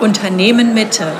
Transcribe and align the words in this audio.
Unternehmen 0.00 0.74
Mitte. 0.74 1.10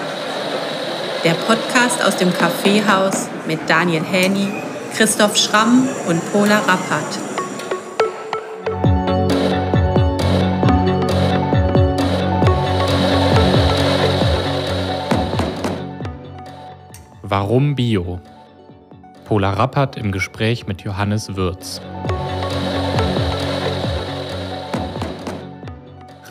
Der 1.25 1.33
Podcast 1.33 2.05
aus 2.05 2.17
dem 2.17 2.31
Kaffeehaus 2.31 3.27
mit 3.47 3.59
Daniel 3.69 4.03
Häni, 4.03 4.49
Christoph 4.95 5.35
Schramm 5.39 5.89
und 6.07 6.21
Pola 6.31 6.59
Rappert. 6.59 7.19
Warum 17.23 17.77
Bio? 17.77 18.21
Pola 19.25 19.53
Rappert 19.55 19.97
im 19.97 20.13
Gespräch 20.13 20.67
mit 20.67 20.83
Johannes 20.83 21.35
Würz. 21.35 21.81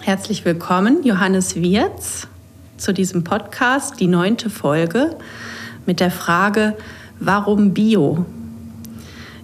Herzlich 0.04 0.46
willkommen, 0.46 1.04
Johannes 1.04 1.56
Wirz, 1.56 2.28
zu 2.78 2.94
diesem 2.94 3.24
Podcast, 3.24 4.00
die 4.00 4.08
neunte 4.08 4.50
Folge 4.50 5.16
mit 5.86 6.00
der 6.00 6.12
Frage, 6.12 6.76
warum 7.20 7.74
Bio? 7.74 8.26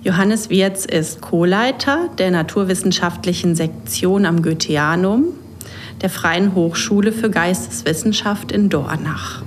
Johannes 0.03 0.49
Wirz 0.49 0.85
ist 0.85 1.21
Co-Leiter 1.21 2.09
der 2.17 2.31
naturwissenschaftlichen 2.31 3.55
Sektion 3.55 4.25
am 4.25 4.41
Goetheanum 4.41 5.25
der 6.01 6.09
Freien 6.09 6.55
Hochschule 6.55 7.11
für 7.11 7.29
Geisteswissenschaft 7.29 8.51
in 8.51 8.69
Dornach. 8.69 9.43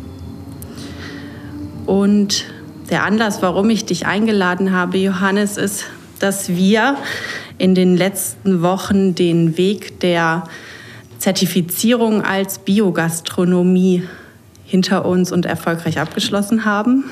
Und 1.84 2.44
der 2.90 3.02
Anlass, 3.02 3.42
warum 3.42 3.70
ich 3.70 3.84
dich 3.84 4.06
eingeladen 4.06 4.72
habe, 4.72 4.98
Johannes, 4.98 5.56
ist, 5.56 5.86
dass 6.20 6.48
wir 6.50 6.96
in 7.58 7.74
den 7.74 7.96
letzten 7.96 8.62
Wochen 8.62 9.14
den 9.14 9.56
Weg 9.56 10.00
der 10.00 10.44
Zertifizierung 11.24 12.20
als 12.20 12.58
Biogastronomie 12.58 14.06
hinter 14.66 15.06
uns 15.06 15.32
und 15.32 15.46
erfolgreich 15.46 15.98
abgeschlossen 15.98 16.66
haben. 16.66 17.04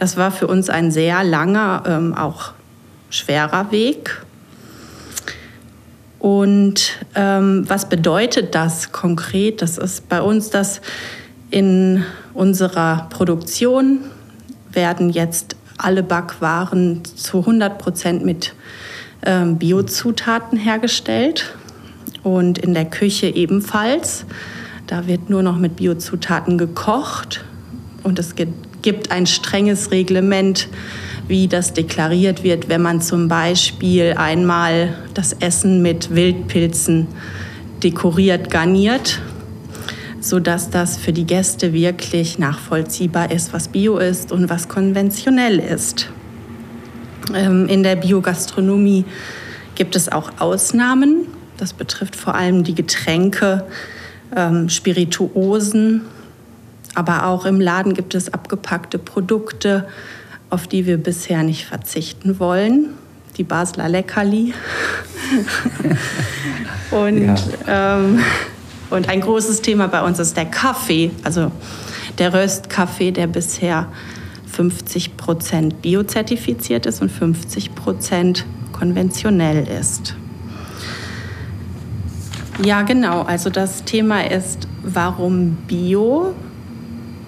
Das 0.00 0.16
war 0.16 0.32
für 0.32 0.48
uns 0.48 0.68
ein 0.68 0.90
sehr 0.90 1.22
langer, 1.22 1.84
ähm, 1.86 2.12
auch 2.12 2.54
schwerer 3.10 3.70
Weg. 3.70 4.20
Und 6.18 6.94
ähm, 7.14 7.64
was 7.68 7.88
bedeutet 7.88 8.56
das 8.56 8.90
konkret? 8.90 9.62
Das 9.62 9.78
ist 9.78 10.08
bei 10.08 10.20
uns, 10.20 10.50
dass 10.50 10.80
in 11.52 12.04
unserer 12.32 13.06
Produktion 13.10 14.00
werden 14.72 15.08
jetzt 15.08 15.54
alle 15.78 16.02
Backwaren 16.02 17.04
zu 17.04 17.38
100 17.38 17.78
Prozent 17.78 18.24
mit 18.24 18.54
ähm, 19.24 19.56
Biozutaten 19.56 20.58
hergestellt 20.58 21.54
und 22.24 22.58
in 22.58 22.74
der 22.74 22.86
Küche 22.86 23.26
ebenfalls. 23.26 24.26
Da 24.86 25.06
wird 25.06 25.30
nur 25.30 25.42
noch 25.42 25.58
mit 25.58 25.76
Biozutaten 25.76 26.58
gekocht 26.58 27.44
und 28.02 28.18
es 28.18 28.34
gibt 28.34 29.10
ein 29.10 29.26
strenges 29.26 29.90
Reglement, 29.90 30.68
wie 31.26 31.48
das 31.48 31.72
deklariert 31.72 32.42
wird, 32.42 32.68
wenn 32.68 32.82
man 32.82 33.00
zum 33.00 33.28
Beispiel 33.28 34.14
einmal 34.16 34.94
das 35.14 35.32
Essen 35.32 35.80
mit 35.80 36.14
Wildpilzen 36.14 37.06
dekoriert, 37.82 38.50
garniert, 38.50 39.20
sodass 40.20 40.70
das 40.70 40.98
für 40.98 41.12
die 41.12 41.26
Gäste 41.26 41.72
wirklich 41.72 42.38
nachvollziehbar 42.38 43.30
ist, 43.30 43.52
was 43.52 43.68
Bio 43.68 43.98
ist 43.98 44.32
und 44.32 44.50
was 44.50 44.68
konventionell 44.68 45.58
ist. 45.58 46.10
Ähm, 47.34 47.68
in 47.68 47.82
der 47.82 47.96
Biogastronomie 47.96 49.04
gibt 49.74 49.96
es 49.96 50.10
auch 50.10 50.30
Ausnahmen. 50.38 51.26
Das 51.58 51.72
betrifft 51.72 52.16
vor 52.16 52.34
allem 52.34 52.64
die 52.64 52.74
Getränke, 52.74 53.64
ähm, 54.34 54.68
Spirituosen, 54.68 56.02
aber 56.94 57.26
auch 57.26 57.44
im 57.44 57.60
Laden 57.60 57.94
gibt 57.94 58.14
es 58.14 58.32
abgepackte 58.32 58.98
Produkte, 58.98 59.86
auf 60.50 60.66
die 60.66 60.86
wir 60.86 60.98
bisher 60.98 61.42
nicht 61.42 61.64
verzichten 61.64 62.38
wollen. 62.38 62.90
Die 63.36 63.44
Basler 63.44 63.88
Leckerli. 63.88 64.54
und, 66.92 67.26
ja. 67.26 67.96
ähm, 67.96 68.20
und 68.90 69.08
ein 69.08 69.20
großes 69.20 69.60
Thema 69.62 69.88
bei 69.88 70.02
uns 70.02 70.20
ist 70.20 70.36
der 70.36 70.44
Kaffee, 70.44 71.10
also 71.24 71.50
der 72.18 72.32
Röstkaffee, 72.32 73.10
der 73.10 73.26
bisher 73.26 73.88
50 74.52 75.16
Prozent 75.16 75.82
biozertifiziert 75.82 76.86
ist 76.86 77.02
und 77.02 77.10
50 77.10 77.74
Prozent 77.74 78.46
konventionell 78.72 79.66
ist. 79.66 80.14
Ja, 82.62 82.82
genau. 82.82 83.22
Also 83.22 83.50
das 83.50 83.84
Thema 83.84 84.30
ist, 84.30 84.68
warum 84.82 85.56
Bio? 85.66 86.34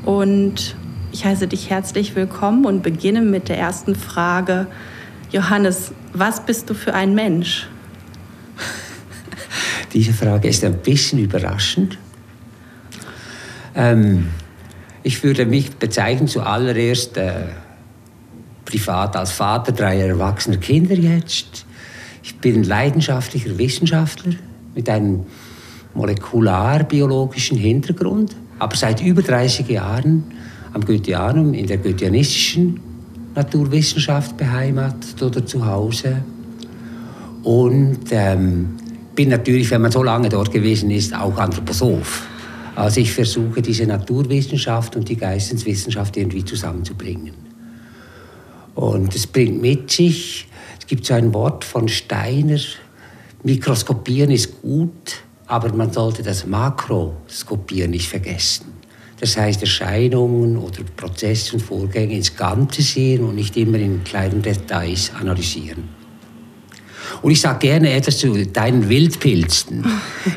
Und 0.05 0.77
ich 1.11 1.25
heiße 1.25 1.49
dich 1.49 1.69
herzlich 1.69 2.15
willkommen 2.15 2.65
und 2.65 2.83
beginne 2.83 3.23
mit 3.23 3.49
der 3.49 3.59
ersten 3.59 3.97
Frage. 3.97 4.69
Johannes, 5.33 5.93
was 6.13 6.47
bist 6.47 6.71
du 6.71 6.75
für 6.75 6.95
ein 6.95 7.15
Mensch? 7.17 7.67
Diese 9.93 10.13
Frage 10.13 10.47
ist 10.47 10.65
ein 10.65 10.79
bisschen 10.79 11.19
überraschend. 11.19 11.99
Ähm, 13.75 14.29
ich 15.03 15.25
würde 15.25 15.45
mich 15.45 15.73
bezeichnen 15.73 16.29
zuallererst 16.29 17.17
äh, 17.17 17.47
privat 18.65 19.17
als 19.17 19.33
Vater 19.33 19.73
dreier 19.73 20.07
erwachsener 20.07 20.59
Kinder 20.59 20.95
jetzt. 20.95 21.67
Ich 22.23 22.39
bin 22.39 22.63
leidenschaftlicher 22.63 23.59
Wissenschaftler 23.59 24.35
mit 24.77 24.89
einem 24.89 25.25
molekularbiologischen 25.95 27.57
Hintergrund, 27.57 28.37
aber 28.59 28.77
seit 28.77 29.03
über 29.03 29.23
30 29.23 29.69
Jahren 29.69 30.25
am 30.73 30.85
Goetheanum 30.85 31.55
in 31.55 31.67
der 31.67 31.79
goetheanistischen 31.79 32.79
Naturwissenschaft 33.35 34.37
beheimatet 34.37 35.21
oder 35.23 35.45
zu 35.45 35.65
Hause. 35.67 36.23
Und 37.43 38.01
ähm, 38.11 38.69
bin 39.15 39.31
natürlich, 39.31 39.71
wenn 39.71 39.81
man 39.81 39.91
so 39.91 40.03
lange 40.03 40.29
dort 40.29 40.53
gewesen 40.53 40.91
ist, 40.91 41.15
auch 41.15 41.39
Anthroposoph. 41.39 42.27
Also 42.75 43.01
ich 43.01 43.13
versuche 43.13 43.63
diese 43.63 43.87
Naturwissenschaft 43.87 44.97
und 44.97 45.09
die 45.09 45.17
Geisteswissenschaft 45.17 46.17
irgendwie 46.17 46.45
zusammenzubringen. 46.45 47.33
Und 48.75 49.15
es 49.15 49.27
bringt 49.27 49.63
mit 49.63 49.91
sich, 49.91 50.47
es 50.79 50.87
gibt 50.87 51.07
so 51.07 51.15
ein 51.15 51.33
Wort 51.33 51.65
von 51.65 51.89
Steiner, 51.89 52.59
Mikroskopieren 53.47 54.33
ist 54.33 54.61
gut, 54.61 55.23
aber 55.47 55.73
man 55.73 55.93
sollte 55.93 56.25
das 56.25 56.45
Makroskopieren 56.47 57.93
nicht 57.93 58.09
vergessen. 58.09 58.73
Das 59.21 59.37
heißt, 59.37 59.61
Erscheinungen 59.61 60.57
oder 60.57 60.81
Prozesse 60.97 61.55
und 61.55 61.63
Vorgänge 61.63 62.17
ins 62.17 62.35
Ganze 62.35 62.83
sehen 62.83 63.23
und 63.23 63.37
nicht 63.37 63.57
immer 63.57 63.79
in 63.79 64.03
kleinen 64.03 64.43
Details 64.43 65.13
analysieren. 65.15 65.85
Und 67.23 67.31
ich 67.31 67.41
sage 67.41 67.69
gerne 67.69 67.93
etwas 67.93 68.19
zu 68.19 68.47
deinen 68.47 68.89
Wildpilzen. 68.89 69.87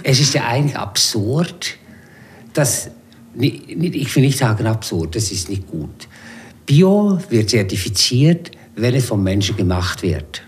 es 0.03 0.19
ist 0.19 0.35
ja 0.35 0.45
eigentlich 0.45 0.77
absurd, 0.77 1.77
dass, 2.53 2.91
ich 3.39 4.15
will 4.15 4.21
nicht 4.21 4.37
sagen 4.37 4.67
absurd, 4.67 5.15
das 5.15 5.31
ist 5.31 5.49
nicht 5.49 5.65
gut. 5.65 6.07
Bio 6.63 7.17
wird 7.29 7.49
zertifiziert, 7.49 8.51
wenn 8.75 8.93
es 8.93 9.07
vom 9.07 9.23
Menschen 9.23 9.57
gemacht 9.57 10.03
wird, 10.03 10.43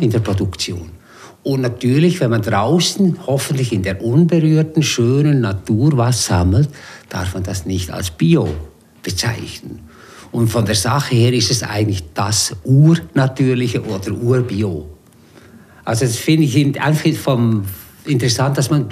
in 0.00 0.08
der 0.08 0.20
Produktion. 0.20 0.95
Und 1.46 1.60
natürlich, 1.60 2.18
wenn 2.18 2.30
man 2.30 2.42
draußen 2.42 3.18
hoffentlich 3.24 3.72
in 3.72 3.84
der 3.84 4.02
unberührten, 4.02 4.82
schönen 4.82 5.42
Natur 5.42 5.96
was 5.96 6.26
sammelt, 6.26 6.68
darf 7.08 7.34
man 7.34 7.44
das 7.44 7.66
nicht 7.66 7.88
als 7.92 8.10
Bio 8.10 8.48
bezeichnen. 9.00 9.78
Und 10.32 10.48
von 10.48 10.66
der 10.66 10.74
Sache 10.74 11.14
her 11.14 11.32
ist 11.32 11.52
es 11.52 11.62
eigentlich 11.62 12.02
das 12.14 12.56
Urnatürliche 12.64 13.80
oder 13.84 14.10
Urbio. 14.10 14.88
Also 15.84 16.04
das 16.04 16.16
finde 16.16 16.46
ich 16.46 16.80
einfach 16.80 17.12
vom, 17.12 17.62
interessant, 18.06 18.58
dass 18.58 18.68
man 18.68 18.88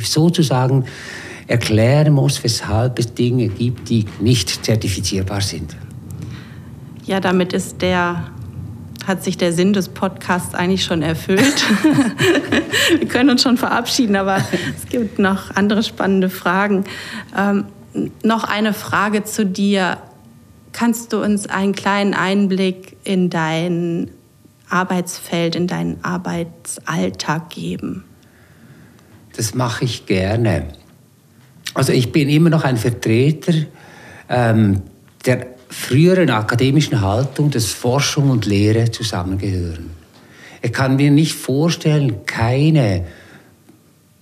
sozusagen 0.00 0.84
erklären 1.48 2.12
muss, 2.12 2.44
weshalb 2.44 3.00
es 3.00 3.12
Dinge 3.14 3.48
gibt, 3.48 3.88
die 3.88 4.04
nicht 4.20 4.64
zertifizierbar 4.64 5.40
sind. 5.40 5.76
Ja, 7.04 7.18
damit 7.18 7.52
ist 7.52 7.82
der 7.82 8.30
hat 9.10 9.24
sich 9.24 9.36
der 9.36 9.52
Sinn 9.52 9.72
des 9.72 9.88
Podcasts 9.88 10.54
eigentlich 10.54 10.84
schon 10.84 11.02
erfüllt. 11.02 11.42
Wir 12.98 13.08
können 13.08 13.28
uns 13.28 13.42
schon 13.42 13.56
verabschieden, 13.56 14.14
aber 14.14 14.36
es 14.76 14.88
gibt 14.88 15.18
noch 15.18 15.50
andere 15.56 15.82
spannende 15.82 16.30
Fragen. 16.30 16.84
Ähm, 17.36 17.66
noch 18.22 18.44
eine 18.44 18.72
Frage 18.72 19.24
zu 19.24 19.44
dir. 19.44 19.98
Kannst 20.72 21.12
du 21.12 21.20
uns 21.20 21.48
einen 21.48 21.74
kleinen 21.74 22.14
Einblick 22.14 22.96
in 23.02 23.30
dein 23.30 24.12
Arbeitsfeld, 24.68 25.56
in 25.56 25.66
deinen 25.66 26.04
Arbeitsalltag 26.04 27.50
geben? 27.50 28.04
Das 29.36 29.54
mache 29.54 29.86
ich 29.86 30.06
gerne. 30.06 30.68
Also 31.74 31.92
ich 31.92 32.12
bin 32.12 32.28
immer 32.28 32.50
noch 32.50 32.62
ein 32.62 32.76
Vertreter 32.76 33.54
ähm, 34.28 34.82
der 35.26 35.48
früheren 35.70 36.30
akademischen 36.30 37.00
Haltung, 37.00 37.50
dass 37.50 37.66
Forschung 37.66 38.30
und 38.30 38.44
Lehre 38.46 38.90
zusammengehören. 38.90 39.90
Ich 40.62 40.72
kann 40.72 40.96
mir 40.96 41.10
nicht 41.10 41.34
vorstellen, 41.34 42.26
keine 42.26 43.06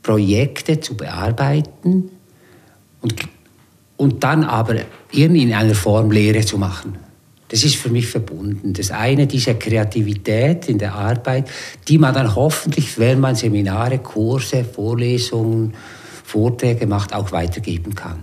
Projekte 0.03 0.79
zu 0.79 0.97
bearbeiten 0.97 2.11
und, 3.01 3.15
und 3.97 4.23
dann 4.23 4.45
aber 4.45 4.77
in 5.11 5.53
einer 5.53 5.75
Form 5.75 6.11
Lehre 6.11 6.45
zu 6.45 6.59
machen. 6.59 6.99
Das 7.49 7.65
ist 7.65 7.77
für 7.77 7.89
mich 7.89 8.07
verbunden. 8.07 8.75
Das 8.75 8.91
eine, 8.91 9.27
diese 9.27 9.55
Kreativität 9.55 10.69
in 10.69 10.79
der 10.79 10.95
Arbeit, 10.95 11.49
die 11.89 11.97
man 11.97 12.13
dann 12.13 12.35
hoffentlich, 12.35 12.99
wenn 12.99 13.21
man 13.21 13.35
Seminare, 13.35 13.99
Kurse, 13.99 14.65
Vorlesungen, 14.65 15.73
Vorträge 16.25 16.87
macht, 16.87 17.15
auch 17.15 17.33
weitergeben 17.33 17.95
kann. 17.95 18.23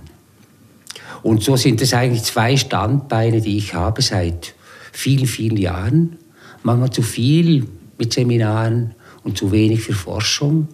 Und 1.25 1.41
so 1.41 1.57
sind 1.57 1.81
es 1.81 1.93
eigentlich 1.95 2.21
zwei 2.21 2.55
Standbeine, 2.55 3.41
die 3.41 3.57
ich 3.57 3.73
habe 3.73 4.03
seit 4.03 4.53
vielen, 4.91 5.25
vielen 5.25 5.57
Jahren. 5.57 6.17
Manchmal 6.61 6.91
zu 6.91 7.01
viel 7.01 7.65
mit 7.97 8.13
Seminaren 8.13 8.93
und 9.23 9.35
zu 9.35 9.51
wenig 9.51 9.81
für 9.81 9.93
Forschung. 9.93 10.67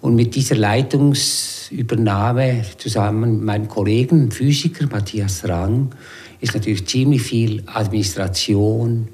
Und 0.00 0.16
mit 0.16 0.34
dieser 0.34 0.56
Leitungsübernahme 0.56 2.64
zusammen 2.76 3.36
mit 3.36 3.44
meinem 3.44 3.68
Kollegen, 3.68 4.32
Physiker 4.32 4.88
Matthias 4.88 5.48
Rang, 5.48 5.94
ist 6.40 6.54
natürlich 6.54 6.84
ziemlich 6.88 7.22
viel 7.22 7.62
Administration, 7.66 9.06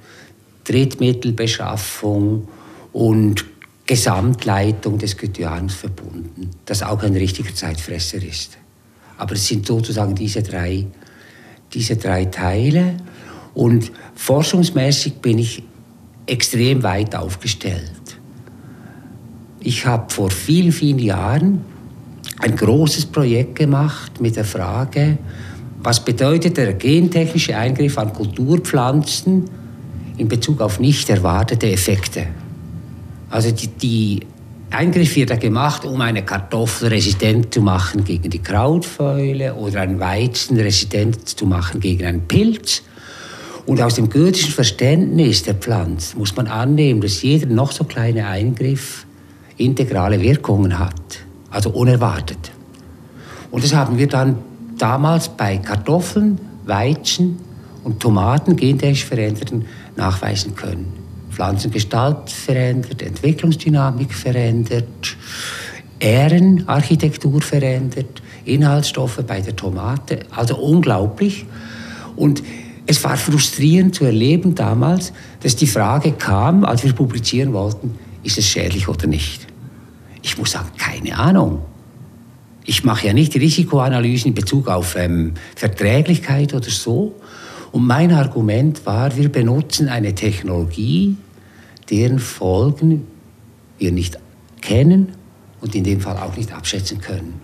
Drittmittelbeschaffung 0.65 2.49
und 2.95 3.45
Gesamtleitung 3.85 4.97
des 4.97 5.19
Goetheanums 5.19 5.75
verbunden, 5.75 6.53
das 6.65 6.83
auch 6.83 7.03
ein 7.03 7.13
richtiger 7.13 7.55
Zeitfresser 7.55 8.23
ist. 8.23 8.57
Aber 9.17 9.35
es 9.35 9.47
sind 9.47 9.67
sozusagen 9.67 10.15
diese 10.15 10.43
drei, 10.43 10.87
diese 11.73 11.97
drei 11.97 12.27
Teile. 12.27 12.97
Und 13.55 13.93
forschungsmäßig 14.15 15.15
bin 15.15 15.39
ich 15.39 15.63
extrem 16.27 16.83
weit 16.83 17.15
aufgestellt. 17.15 17.93
Ich 19.61 19.87
habe 19.87 20.13
vor 20.13 20.31
vielen, 20.31 20.73
vielen 20.73 20.99
Jahren 20.99 21.65
ein 22.41 22.57
großes 22.57 23.07
Projekt 23.07 23.57
gemacht 23.57 24.21
mit 24.21 24.37
der 24.37 24.45
Frage, 24.45 25.19
was 25.83 26.03
bedeutet 26.05 26.57
der 26.57 26.73
gentechnische 26.75 27.57
Eingriff 27.57 27.99
an 27.99 28.13
Kulturpflanzen 28.13 29.45
in 30.17 30.29
Bezug 30.29 30.61
auf 30.61 30.81
nicht 30.81 31.11
erwartete 31.11 31.71
Effekte? 31.71 32.27
Also 33.29 33.51
die, 33.51 33.69
die 33.69 34.21
Eingriff 34.75 35.17
wird 35.17 35.31
ja 35.31 35.37
gemacht, 35.37 35.85
um 35.85 36.01
eine 36.01 36.25
Kartoffel 36.25 36.89
resistent 36.89 37.53
zu 37.55 37.61
machen 37.61 38.05
gegen 38.05 38.31
die 38.31 38.43
Krautfäule 38.43 39.55
oder 39.55 39.81
einen 39.81 40.01
Weizen 40.01 40.57
resistent 40.59 41.29
zu 41.29 41.47
machen 41.47 41.81
gegen 41.81 42.05
einen 42.05 42.27
Pilz. 42.27 42.83
Und 43.67 43.81
aus 43.81 43.95
dem 43.95 44.11
goethischen 44.11 44.53
Verständnis 44.53 45.43
der 45.43 45.55
Pflanze 45.55 46.19
muss 46.19 46.37
man 46.37 46.47
annehmen, 46.47 47.01
dass 47.01 47.23
jeder 47.23 47.47
noch 47.47 47.73
so 47.73 47.85
kleine 47.85 48.27
Eingriff 48.27 49.07
integrale 49.57 50.21
Wirkungen 50.21 50.79
hat, 50.79 51.21
also 51.51 51.71
unerwartet. 51.71 52.51
Und 53.51 53.65
das 53.65 53.75
haben 53.75 53.99
wir 53.99 54.09
dann 54.09 54.39
damals 54.77 55.29
bei 55.29 55.59
Kartoffeln, 55.59 56.39
Weizen 56.67 57.39
und 57.85 58.01
Tomaten 58.01 58.57
gentechnisch 58.57 59.05
veränderten 59.05 59.67
nachweisen 59.97 60.55
können. 60.55 61.04
Pflanzengestalt 61.35 62.31
verändert, 62.31 63.03
Entwicklungsdynamik 63.03 64.15
verändert, 64.15 65.17
Ährenarchitektur 65.99 67.41
verändert, 67.41 68.23
Inhaltsstoffe 68.45 69.23
bei 69.27 69.41
der 69.41 69.57
Tomate, 69.57 70.21
also 70.31 70.57
unglaublich. 70.57 71.47
Und 72.17 72.43
es 72.87 73.03
war 73.03 73.17
frustrierend 73.17 73.95
zu 73.95 74.05
erleben 74.05 74.55
damals, 74.55 75.13
dass 75.41 75.57
die 75.57 75.67
Frage 75.67 76.13
kam, 76.13 76.65
als 76.65 76.85
wir 76.85 76.93
publizieren 76.93 77.53
wollten, 77.53 77.99
ist 78.23 78.39
es 78.39 78.47
schädlich 78.47 78.89
oder 78.89 79.07
nicht? 79.07 79.47
Ich 80.23 80.39
muss 80.39 80.53
sagen, 80.53 80.69
keine 80.79 81.19
Ahnung. 81.19 81.63
Ich 82.65 82.85
mache 82.85 83.07
ja 83.07 83.13
nicht 83.13 83.35
Risikoanalysen 83.35 84.29
in 84.29 84.35
Bezug 84.35 84.69
auf 84.69 84.97
ähm, 84.97 85.35
Verträglichkeit 85.55 86.55
oder 86.55 86.71
so. 86.71 87.15
Und 87.73 87.87
mein 87.87 88.13
Argument 88.13 88.87
war, 88.87 89.17
wir 89.17 89.31
benutzen 89.31 89.89
eine 89.89 90.15
Technologie, 90.15 91.17
deren 91.91 92.19
Folgen 92.19 93.07
wir 93.79 93.93
nicht 93.93 94.19
kennen 94.61 95.13
und 95.61 95.75
in 95.75 95.85
dem 95.85 96.01
Fall 96.01 96.17
auch 96.19 96.37
nicht 96.37 96.53
abschätzen 96.53 97.01
können. 97.01 97.41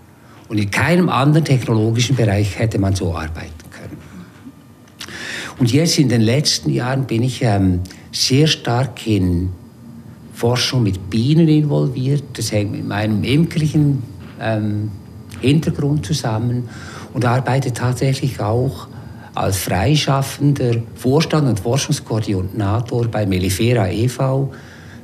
Und 0.47 0.57
in 0.57 0.69
keinem 0.69 1.09
anderen 1.09 1.45
technologischen 1.45 2.15
Bereich 2.15 2.59
hätte 2.59 2.77
man 2.77 2.95
so 2.95 3.15
arbeiten 3.15 3.69
können. 3.71 3.97
Und 5.59 5.71
jetzt 5.71 5.97
in 5.97 6.09
den 6.09 6.21
letzten 6.21 6.71
Jahren 6.71 7.05
bin 7.05 7.23
ich 7.23 7.41
ähm, 7.41 7.81
sehr 8.11 8.47
stark 8.47 9.05
in 9.07 9.51
Forschung 10.33 10.83
mit 10.83 11.09
Bienen 11.09 11.47
involviert. 11.47 12.23
Das 12.33 12.51
hängt 12.51 12.71
mit 12.71 12.87
meinem 12.87 13.23
imkerlichen 13.23 14.03
ähm, 14.39 14.91
Hintergrund 15.39 16.05
zusammen 16.05 16.67
und 17.13 17.25
arbeite 17.25 17.73
tatsächlich 17.73 18.39
auch 18.39 18.87
als 19.33 19.57
freischaffender 19.59 20.83
Vorstand 20.95 21.47
und 21.47 21.59
Forschungskoordinator 21.59 23.07
bei 23.07 23.25
Melifera 23.25 23.89
e.V., 23.89 24.51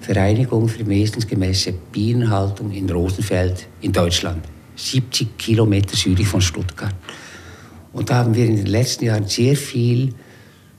Vereinigung 0.02 0.68
für 0.68 0.88
wesensgemäße 0.88 1.74
Bienenhaltung 1.92 2.72
in 2.72 2.90
Rosenfeld 2.90 3.68
in 3.82 3.92
Deutschland, 3.92 4.46
70 4.76 5.38
Kilometer 5.38 5.96
südlich 5.96 6.28
von 6.28 6.42
Stuttgart. 6.42 6.96
Und 7.94 8.10
da 8.10 8.16
haben 8.18 8.36
wir 8.36 8.46
in 8.46 8.56
den 8.56 8.68
letzten 8.68 9.06
Jahren 9.06 9.28
sehr 9.28 9.56
viel 9.56 10.14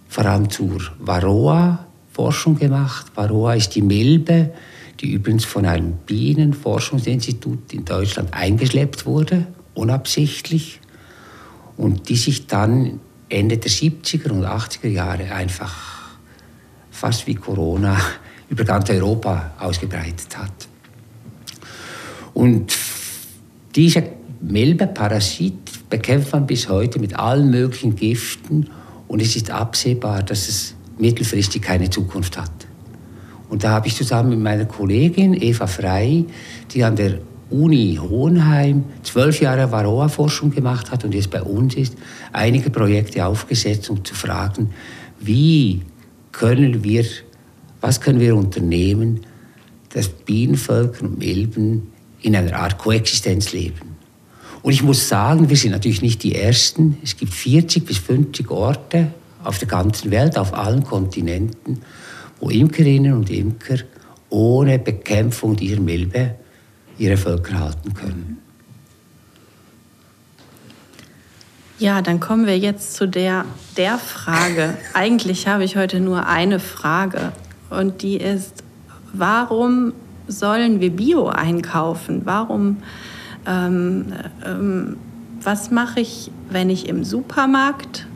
vor 0.09 0.25
allem 0.25 0.49
zur 0.49 0.81
Varroa 0.99 1.87
Forschung 2.11 2.59
gemacht. 2.59 3.07
Varroa 3.15 3.55
ist 3.55 3.75
die 3.75 3.83
Milbe, 3.83 4.53
die 5.01 5.13
übrigens 5.13 5.45
von 5.45 5.67
einem 5.67 5.93
Bienenforschungsinstitut 6.07 7.73
in 7.73 7.85
Deutschland 7.85 8.33
eingeschleppt 8.33 9.07
wurde, 9.07 9.47
unabsichtlich, 9.75 10.81
und 11.77 12.09
die 12.09 12.17
sich 12.17 12.47
dann 12.47 12.99
Ende 13.29 13.59
der 13.59 13.71
70er 13.71 14.31
und 14.31 14.45
80er 14.45 14.89
Jahre 14.89 15.33
einfach 15.33 16.09
fast 16.91 17.27
wie 17.27 17.35
Corona 17.35 17.97
über 18.49 18.65
ganz 18.65 18.89
Europa 18.91 19.53
ausgebreitet 19.59 20.37
hat. 20.37 20.69
Und 22.35 22.77
dieser 23.75 24.03
Milbe-Parasit 24.41 25.91
bekämpft 25.91 26.33
man 26.33 26.47
bis 26.47 26.69
heute 26.69 26.99
mit 26.99 27.19
allen 27.19 27.51
möglichen 27.51 27.97
Giften 27.97 28.71
und 29.09 29.21
es 29.21 29.37
ist 29.37 29.51
absehbar, 29.51 30.23
dass 30.23 30.49
es 30.49 30.75
mittelfristig 30.99 31.63
keine 31.63 31.91
Zukunft 31.91 32.39
hat. 32.39 32.51
Und 33.49 33.65
da 33.65 33.71
habe 33.71 33.89
ich 33.89 33.97
zusammen 33.97 34.31
mit 34.31 34.41
meiner 34.41 34.67
Kollegin 34.67 35.35
Eva 35.35 35.67
Frey, 35.67 36.27
die 36.71 36.85
an 36.85 36.97
der 36.97 37.19
Uni 37.51 37.99
Hohenheim 38.01 38.85
zwölf 39.03 39.41
Jahre 39.41 39.73
Varroa-Forschung 39.73 40.51
gemacht 40.51 40.91
hat 40.91 41.05
und 41.05 41.15
jetzt 41.15 41.31
bei 41.31 41.43
uns 41.43 41.75
ist, 41.75 41.97
einige 42.33 42.71
Projekte 42.71 43.25
aufgesetzt, 43.25 43.89
um 43.91 44.05
zu 44.05 44.15
fragen, 44.15 44.71
wie 45.21 45.83
können 46.33 46.85
wir, 46.85 47.05
was 47.81 48.01
können 48.01 48.21
wir 48.21 48.37
unternehmen, 48.37 49.21
dass 49.91 50.09
Bienenvölker 50.09 51.05
und 51.05 51.19
Milben 51.19 51.91
in 52.21 52.37
einer 52.37 52.55
Art 52.55 52.79
Koexistenz 52.79 53.53
leben. 53.53 53.97
Und 54.63 54.73
ich 54.73 54.83
muss 54.83 55.09
sagen, 55.09 55.49
wir 55.49 55.57
sind 55.57 55.71
natürlich 55.71 56.03
nicht 56.03 56.23
die 56.23 56.35
Ersten. 56.35 56.99
Es 57.03 57.17
gibt 57.17 57.33
40 57.33 57.87
bis 57.87 57.99
50 57.99 58.51
Orte 58.51 59.13
auf 59.45 59.59
der 59.59 59.69
ganzen 59.69 60.11
Welt, 60.11 60.37
auf 60.37 60.53
allen 60.53 60.83
Kontinenten, 60.83 61.81
wo 62.41 62.51
Imkerinnen 62.51 63.15
und 63.15 63.31
Imker 63.31 63.79
ohne 64.31 64.79
Bekämpfung 64.79 65.57
dieser 65.57 65.81
Milbe 65.81 66.35
ihre 66.99 67.17
Völker 67.17 67.59
halten 67.59 67.95
können. 67.95 68.39
Ja, 71.79 72.03
dann 72.03 72.19
kommen 72.19 72.47
wir 72.47 72.59
jetzt 72.59 72.95
zu 72.95 73.07
der, 73.07 73.45
der 73.77 73.99
Frage. 73.99 74.77
Eigentlich 74.95 75.47
habe 75.47 75.63
ich 75.63 75.77
heute 75.77 76.01
nur 76.01 76.27
eine 76.27 76.59
Frage 76.59 77.33
und 77.71 78.03
die 78.03 78.17
ist, 78.17 78.65
warum 79.13 79.93
sollen 80.27 80.81
wir 80.81 80.91
Bio 80.91 81.29
einkaufen? 81.29 82.23
Warum, 82.25 82.79
ähm, 83.47 84.13
ähm, 84.45 84.97
was 85.41 85.71
mache 85.71 86.01
ich, 86.01 86.33
wenn 86.51 86.69
ich 86.69 86.89
im 86.89 87.05
Supermarkt 87.05 88.08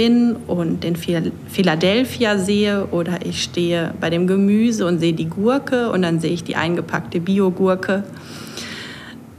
bin 0.00 0.36
und 0.46 0.82
den 0.82 0.96
Philadelphia 0.96 2.38
sehe 2.38 2.86
oder 2.86 3.18
ich 3.22 3.42
stehe 3.42 3.92
bei 4.00 4.08
dem 4.08 4.26
Gemüse 4.26 4.86
und 4.86 4.98
sehe 4.98 5.12
die 5.12 5.28
Gurke 5.28 5.90
und 5.90 6.00
dann 6.00 6.20
sehe 6.20 6.30
ich 6.30 6.42
die 6.42 6.56
eingepackte 6.56 7.20
Biogurke. 7.20 8.04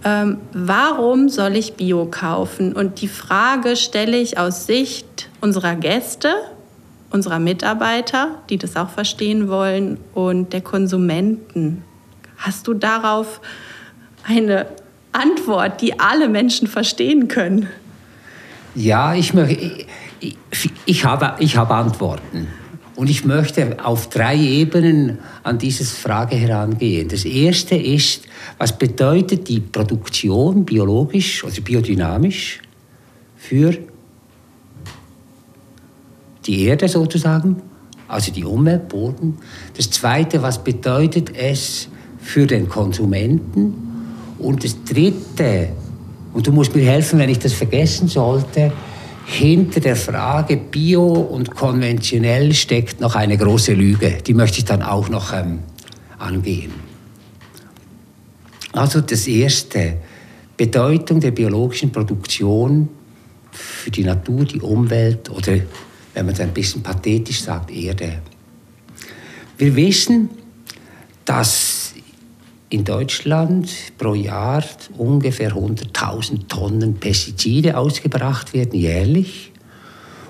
Ähm, 0.05 0.37
warum 0.53 1.29
soll 1.29 1.55
ich 1.55 1.73
Bio 1.73 2.05
kaufen? 2.05 2.73
Und 2.73 3.01
die 3.01 3.07
Frage 3.07 3.75
stelle 3.75 4.17
ich 4.17 4.37
aus 4.37 4.67
Sicht 4.67 5.29
unserer 5.41 5.73
Gäste, 5.75 6.31
unserer 7.09 7.39
Mitarbeiter, 7.39 8.27
die 8.51 8.59
das 8.59 8.75
auch 8.75 8.91
verstehen 8.91 9.49
wollen, 9.49 9.97
und 10.13 10.53
der 10.53 10.61
Konsumenten. 10.61 11.81
Hast 12.37 12.67
du 12.67 12.75
darauf 12.75 13.41
eine 14.27 14.67
Antwort, 15.11 15.81
die 15.81 15.99
alle 15.99 16.29
Menschen 16.29 16.67
verstehen 16.67 17.27
können? 17.29 17.67
Ja, 18.75 19.15
ich 19.15 19.33
ich, 20.85 21.05
habe, 21.05 21.35
ich 21.39 21.57
habe 21.57 21.73
Antworten. 21.75 22.47
Und 22.95 23.09
ich 23.09 23.25
möchte 23.25 23.77
auf 23.83 24.09
drei 24.09 24.37
Ebenen 24.37 25.19
an 25.43 25.57
diese 25.57 25.85
Frage 25.85 26.35
herangehen. 26.35 27.07
Das 27.07 27.25
erste 27.25 27.75
ist, 27.75 28.25
was 28.57 28.77
bedeutet 28.77 29.47
die 29.47 29.59
Produktion 29.59 30.65
biologisch, 30.65 31.43
also 31.43 31.61
biodynamisch? 31.61 32.61
für 33.41 33.75
die 36.45 36.65
Erde 36.65 36.87
sozusagen, 36.87 37.61
also 38.07 38.31
die 38.31 38.45
Umwelt, 38.45 38.87
Boden. 38.87 39.39
Das 39.75 39.89
Zweite, 39.89 40.43
was 40.43 40.63
bedeutet 40.63 41.35
es 41.35 41.89
für 42.19 42.45
den 42.45 42.69
Konsumenten? 42.69 43.73
Und 44.37 44.63
das 44.63 44.83
Dritte, 44.83 45.69
und 46.33 46.45
du 46.45 46.51
musst 46.51 46.75
mir 46.75 46.85
helfen, 46.85 47.19
wenn 47.19 47.29
ich 47.29 47.39
das 47.39 47.53
vergessen 47.53 48.07
sollte, 48.07 48.71
hinter 49.31 49.79
der 49.79 49.95
Frage 49.95 50.57
Bio 50.57 51.05
und 51.05 51.55
konventionell 51.55 52.53
steckt 52.53 52.99
noch 52.99 53.15
eine 53.15 53.37
große 53.37 53.73
Lüge. 53.73 54.17
Die 54.27 54.33
möchte 54.33 54.59
ich 54.59 54.65
dann 54.65 54.81
auch 54.81 55.07
noch 55.07 55.31
ähm, 55.31 55.59
angehen. 56.19 56.73
Also 58.73 58.99
das 58.99 59.27
Erste, 59.27 59.97
Bedeutung 60.57 61.21
der 61.21 61.31
biologischen 61.31 61.91
Produktion 61.91 62.89
für 63.51 63.89
die 63.89 64.03
Natur, 64.03 64.43
die 64.43 64.59
Umwelt 64.59 65.29
oder, 65.29 65.53
wenn 66.13 66.25
man 66.25 66.33
es 66.33 66.41
ein 66.41 66.53
bisschen 66.53 66.83
pathetisch 66.83 67.41
sagt, 67.41 67.71
Erde. 67.71 68.21
Wir 69.57 69.75
wissen, 69.75 70.29
dass 71.23 71.80
in 72.71 72.85
Deutschland 72.85 73.69
pro 73.97 74.13
Jahr 74.13 74.63
ungefähr 74.97 75.51
100.000 75.51 76.47
Tonnen 76.47 76.95
Pestizide 76.95 77.77
ausgebracht 77.77 78.53
werden 78.53 78.79
jährlich 78.79 79.51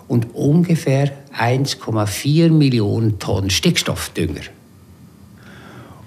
und 0.08 0.34
ungefähr 0.34 1.12
1,4 1.40 2.50
Millionen 2.50 3.20
Tonnen 3.20 3.52
Stickstoffdünger. 3.52 4.42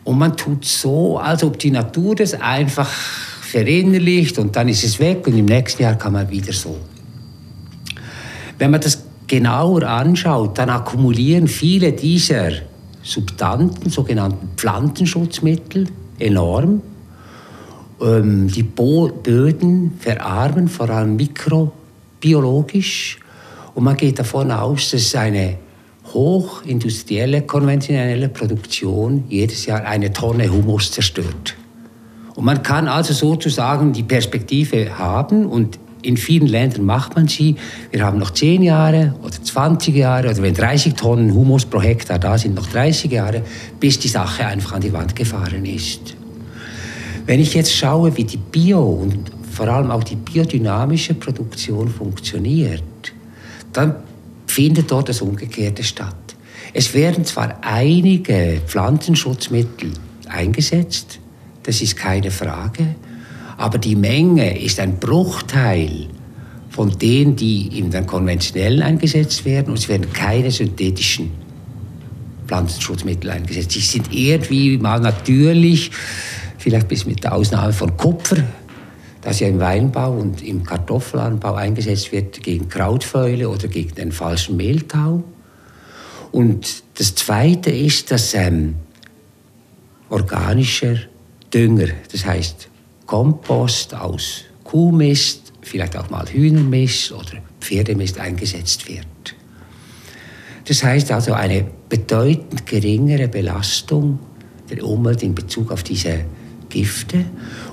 Und 0.02 0.18
man 0.18 0.36
tut 0.36 0.64
so, 0.64 1.18
als 1.18 1.44
ob 1.44 1.58
die 1.58 1.70
Natur 1.70 2.16
das 2.16 2.34
einfach 2.34 2.90
verinnerlicht 2.90 4.38
und 4.38 4.56
dann 4.56 4.68
ist 4.68 4.82
es 4.82 4.98
weg 4.98 5.26
und 5.28 5.38
im 5.38 5.46
nächsten 5.46 5.84
Jahr 5.84 5.94
kann 5.94 6.14
man 6.14 6.28
wieder 6.30 6.52
so. 6.52 6.76
Wenn 8.58 8.72
man 8.72 8.80
das 8.80 9.04
genauer 9.28 9.84
anschaut, 9.84 10.58
dann 10.58 10.68
akkumulieren 10.68 11.46
viele 11.46 11.92
dieser 11.92 12.50
Substanten, 13.02 13.88
sogenannten 13.88 14.48
Pflanzenschutzmittel, 14.56 15.86
enorm. 16.18 16.82
Ähm, 18.00 18.48
die 18.48 18.62
Böden 18.62 19.92
verarmen, 19.98 20.68
vor 20.68 20.90
allem 20.90 21.16
mikrobiologisch. 21.16 23.18
Und 23.74 23.84
man 23.84 23.96
geht 23.96 24.18
davon 24.18 24.50
aus, 24.50 24.90
dass 24.90 25.14
eine 25.14 25.58
hochindustrielle, 26.12 27.42
konventionelle 27.42 28.28
Produktion 28.28 29.24
jedes 29.28 29.66
Jahr 29.66 29.84
eine 29.84 30.12
Tonne 30.12 30.50
Humus 30.50 30.92
zerstört. 30.92 31.56
Und 32.34 32.44
man 32.44 32.62
kann 32.62 32.88
also 32.88 33.14
sozusagen 33.14 33.92
die 33.92 34.02
Perspektive 34.02 34.98
haben 34.98 35.46
und 35.46 35.78
in 36.04 36.16
vielen 36.16 36.46
Ländern 36.46 36.84
macht 36.84 37.16
man 37.16 37.28
sie. 37.28 37.56
Wir 37.90 38.04
haben 38.04 38.18
noch 38.18 38.30
10 38.30 38.62
Jahre 38.62 39.14
oder 39.22 39.42
20 39.42 39.94
Jahre 39.94 40.30
oder 40.30 40.42
wenn 40.42 40.54
30 40.54 40.94
Tonnen 40.94 41.32
Humus 41.32 41.64
pro 41.64 41.80
Hektar 41.80 42.18
da 42.18 42.36
sind, 42.36 42.54
noch 42.54 42.66
30 42.66 43.10
Jahre, 43.10 43.42
bis 43.80 43.98
die 43.98 44.08
Sache 44.08 44.46
einfach 44.46 44.72
an 44.72 44.80
die 44.80 44.92
Wand 44.92 45.16
gefahren 45.16 45.64
ist. 45.64 46.14
Wenn 47.26 47.40
ich 47.40 47.54
jetzt 47.54 47.74
schaue, 47.74 48.16
wie 48.16 48.24
die 48.24 48.36
Bio 48.36 48.82
und 48.82 49.30
vor 49.50 49.68
allem 49.68 49.90
auch 49.90 50.04
die 50.04 50.16
biodynamische 50.16 51.14
Produktion 51.14 51.88
funktioniert, 51.88 52.82
dann 53.72 53.94
findet 54.46 54.90
dort 54.90 55.08
das 55.08 55.22
Umgekehrte 55.22 55.82
statt. 55.82 56.14
Es 56.72 56.92
werden 56.92 57.24
zwar 57.24 57.58
einige 57.62 58.60
Pflanzenschutzmittel 58.66 59.92
eingesetzt, 60.28 61.18
das 61.62 61.80
ist 61.80 61.96
keine 61.96 62.30
Frage, 62.30 62.94
aber 63.64 63.78
die 63.78 63.96
Menge 63.96 64.60
ist 64.62 64.78
ein 64.78 64.98
Bruchteil 64.98 66.06
von 66.68 66.98
denen, 66.98 67.34
die 67.34 67.78
in 67.78 67.90
den 67.90 68.06
konventionellen 68.06 68.82
eingesetzt 68.82 69.46
werden 69.46 69.70
und 69.70 69.78
es 69.78 69.88
werden 69.88 70.12
keine 70.12 70.50
synthetischen 70.50 71.30
Pflanzenschutzmittel 72.46 73.30
eingesetzt. 73.30 73.70
Sie 73.70 73.80
sind 73.80 74.12
irgendwie 74.12 74.76
mal 74.76 75.00
natürlich, 75.00 75.90
vielleicht 76.58 76.88
bis 76.88 77.06
mit 77.06 77.24
der 77.24 77.34
Ausnahme 77.34 77.72
von 77.72 77.96
Kupfer, 77.96 78.44
das 79.22 79.40
ja 79.40 79.48
im 79.48 79.58
Weinbau 79.60 80.12
und 80.12 80.42
im 80.42 80.62
Kartoffelanbau 80.62 81.54
eingesetzt 81.54 82.12
wird 82.12 82.42
gegen 82.42 82.68
Krautfäule 82.68 83.48
oder 83.48 83.68
gegen 83.68 83.94
den 83.94 84.12
falschen 84.12 84.58
Mehltau. 84.58 85.24
Und 86.32 86.82
das 86.98 87.14
Zweite 87.14 87.70
ist, 87.70 88.10
dass 88.10 88.34
ähm, 88.34 88.74
organischer 90.10 90.96
Dünger, 91.50 91.88
das 92.12 92.26
heißt 92.26 92.68
Kompost 93.14 93.94
aus 93.94 94.42
Kuhmist, 94.64 95.52
vielleicht 95.62 95.96
auch 95.96 96.10
mal 96.10 96.26
Hühnermist 96.26 97.12
oder 97.12 97.34
Pferdemist 97.60 98.18
eingesetzt 98.18 98.88
wird. 98.88 99.36
Das 100.64 100.82
heißt 100.82 101.12
also 101.12 101.32
eine 101.32 101.64
bedeutend 101.88 102.66
geringere 102.66 103.28
Belastung 103.28 104.18
der 104.68 104.84
Umwelt 104.84 105.22
in 105.22 105.32
Bezug 105.32 105.70
auf 105.70 105.84
diese 105.84 106.24
Gifte 106.68 107.24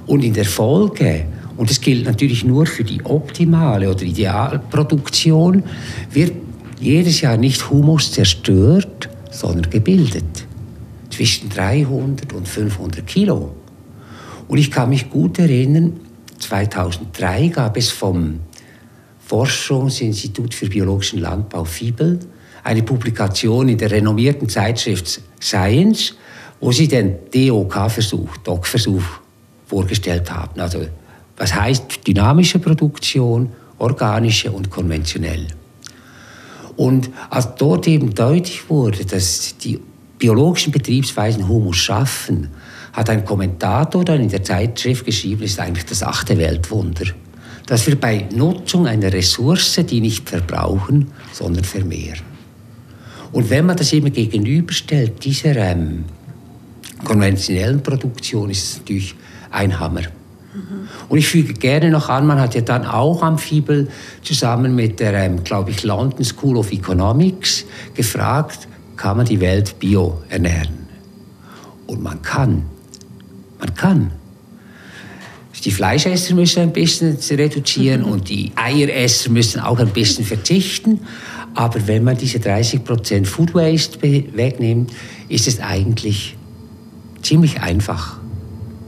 und 0.06 0.24
in 0.24 0.34
der 0.34 0.46
Folge, 0.46 1.26
und 1.58 1.72
das 1.72 1.82
gilt 1.82 2.06
natürlich 2.06 2.44
nur 2.44 2.68
für 2.68 2.84
die 2.84 3.04
optimale 3.04 3.90
oder 3.90 4.04
Idealproduktion, 4.04 5.64
wird 6.12 6.34
jedes 6.80 7.22
Jahr 7.22 7.38
nicht 7.38 7.68
Humus 7.68 8.12
zerstört, 8.12 9.10
sondern 9.32 9.72
gebildet. 9.72 10.46
Zwischen 11.10 11.50
300 11.50 12.32
und 12.32 12.48
500 12.48 13.08
Kilo. 13.08 13.56
Und 14.52 14.58
ich 14.58 14.70
kann 14.70 14.90
mich 14.90 15.10
gut 15.10 15.40
erinnern, 15.40 15.98
2003 16.38 17.48
gab 17.48 17.78
es 17.78 17.90
vom 17.90 18.42
Forschungsinstitut 19.26 20.54
für 20.54 20.68
biologischen 20.68 21.20
Landbau 21.20 21.64
FIBEL 21.64 22.20
eine 22.66 22.84
Publikation 22.84 23.70
in 23.70 23.78
der 23.78 23.92
renommierten 23.92 24.50
Zeitschrift 24.50 25.22
Science, 25.40 26.16
wo 26.60 26.74
sie 26.74 26.90
den 26.90 27.16
DOK-Versuch, 27.34 28.36
DOC-Versuch 28.44 29.04
vorgestellt 29.68 30.30
haben. 30.30 30.60
Also 30.60 30.86
was 31.38 31.56
heißt 31.56 32.06
dynamische 32.06 32.60
Produktion, 32.60 33.52
organische 33.78 34.52
und 34.52 34.70
konventionell. 34.70 35.48
Und 36.76 37.10
als 37.30 37.56
dort 37.56 37.88
eben 37.88 38.14
deutlich 38.14 38.70
wurde, 38.70 39.06
dass 39.06 39.56
die 39.60 39.80
biologischen 40.18 40.74
Betriebsweisen 40.74 41.48
Humus 41.48 41.78
schaffen, 41.78 42.50
hat 42.94 43.10
ein 43.10 43.26
Kommentator 43.26 44.04
dann 44.04 44.22
in 44.22 44.30
der 44.30 44.44
Zeitschrift 44.44 45.06
geschrieben, 45.06 45.44
ist 45.44 45.60
eigentlich 45.60 45.86
das 45.86 46.04
achte 46.04 46.38
Weltwunder, 46.38 47.06
dass 47.68 47.88
wir 47.88 48.00
bei 48.00 48.28
Nutzung 48.34 48.88
einer 48.88 49.12
Ressource 49.12 49.80
die 49.88 50.02
nicht 50.02 50.30
verbrauchen, 50.30 51.12
sondern 51.32 51.64
vermehren. 51.64 52.22
Und 53.32 53.50
wenn 53.50 53.66
man 53.66 53.78
das 53.78 53.94
immer 53.94 54.10
gegenüberstellt, 54.10 55.24
dieser 55.24 55.56
ähm, 55.56 56.04
konventionellen 57.06 57.82
Produktion, 57.82 58.50
ist 58.50 58.64
es 58.64 58.78
natürlich 58.80 59.16
ein 59.52 59.80
Hammer. 59.80 60.02
Und 61.08 61.18
ich 61.18 61.28
füge 61.28 61.54
gerne 61.54 61.90
noch 61.90 62.10
an, 62.10 62.28
man 62.28 62.40
hat 62.40 62.56
ja 62.56 62.62
dann 62.62 62.86
auch 62.86 63.24
am 63.24 63.38
Fibel 63.38 63.88
zusammen 64.22 64.76
mit 64.76 65.00
der, 65.00 65.14
ähm, 65.14 65.44
glaube 65.44 65.72
ich, 65.72 65.84
London 65.84 66.26
School 66.26 66.58
of 66.58 66.72
Economics 66.72 67.66
gefragt, 67.94 68.68
kann 68.98 69.18
man 69.18 69.26
die 69.26 69.40
Welt 69.40 69.80
bio 69.80 70.22
ernähren? 70.30 70.88
Und 71.88 72.04
man 72.04 72.22
kann. 72.22 72.66
Man 73.62 73.74
kann. 73.76 74.12
Die 75.64 75.72
Fleischesser 75.72 76.34
müssen 76.34 76.64
ein 76.64 76.74
bisschen 76.74 77.18
reduzieren 77.30 78.04
und 78.04 78.30
die 78.30 78.52
Eieresser 78.56 79.30
müssen 79.30 79.60
auch 79.60 79.78
ein 79.78 79.90
bisschen 79.90 80.26
verzichten. 80.26 81.02
Aber 81.54 81.86
wenn 81.88 82.04
man 82.04 82.18
diese 82.18 82.40
30% 82.40 83.26
Food 83.26 83.54
Waste 83.54 84.02
wegnimmt, 84.02 84.92
ist 85.30 85.48
es 85.48 85.60
eigentlich 85.60 86.36
ziemlich 87.22 87.62
einfach. 87.62 88.18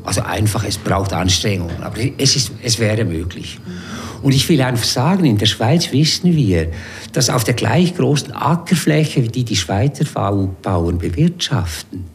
Also 0.04 0.22
einfach, 0.22 0.64
es 0.64 0.80
braucht 0.80 1.14
Anstrengungen, 1.14 1.84
aber 1.84 1.98
es, 2.18 2.36
ist, 2.36 2.52
es 2.64 2.80
wäre 2.80 3.06
möglich. 3.06 3.60
Und 4.24 4.34
ich 4.34 4.50
will 4.50 4.62
einfach 4.62 4.86
sagen, 4.86 5.26
in 5.26 5.38
der 5.38 5.46
Schweiz 5.46 5.92
wissen 5.92 6.36
wir, 6.36 6.72
dass 7.12 7.30
auf 7.30 7.44
der 7.44 7.54
gleich 7.54 7.96
großen 7.96 8.34
Ackerfläche, 8.34 9.22
die 9.22 9.44
die 9.44 9.56
Schweizer 9.56 10.06
Bauern 10.06 10.98
bewirtschaften, 10.98 12.06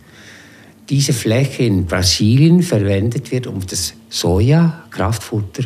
diese 0.88 1.12
Fläche 1.12 1.64
in 1.64 1.86
Brasilien 1.86 2.62
verwendet 2.62 3.30
wird, 3.30 3.46
um 3.46 3.64
das 3.66 3.94
Soja, 4.08 4.84
Kraftfutter, 4.90 5.64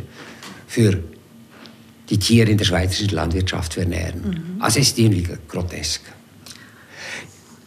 für 0.66 0.98
die 2.10 2.18
Tiere 2.18 2.50
in 2.50 2.58
der 2.58 2.64
schweizerischen 2.64 3.16
Landwirtschaft 3.16 3.74
zu 3.74 3.80
ernähren. 3.80 4.20
Mhm. 4.20 4.62
Also 4.62 4.80
es 4.80 4.88
ist 4.88 4.98
irgendwie 4.98 5.26
grotesk. 5.48 6.02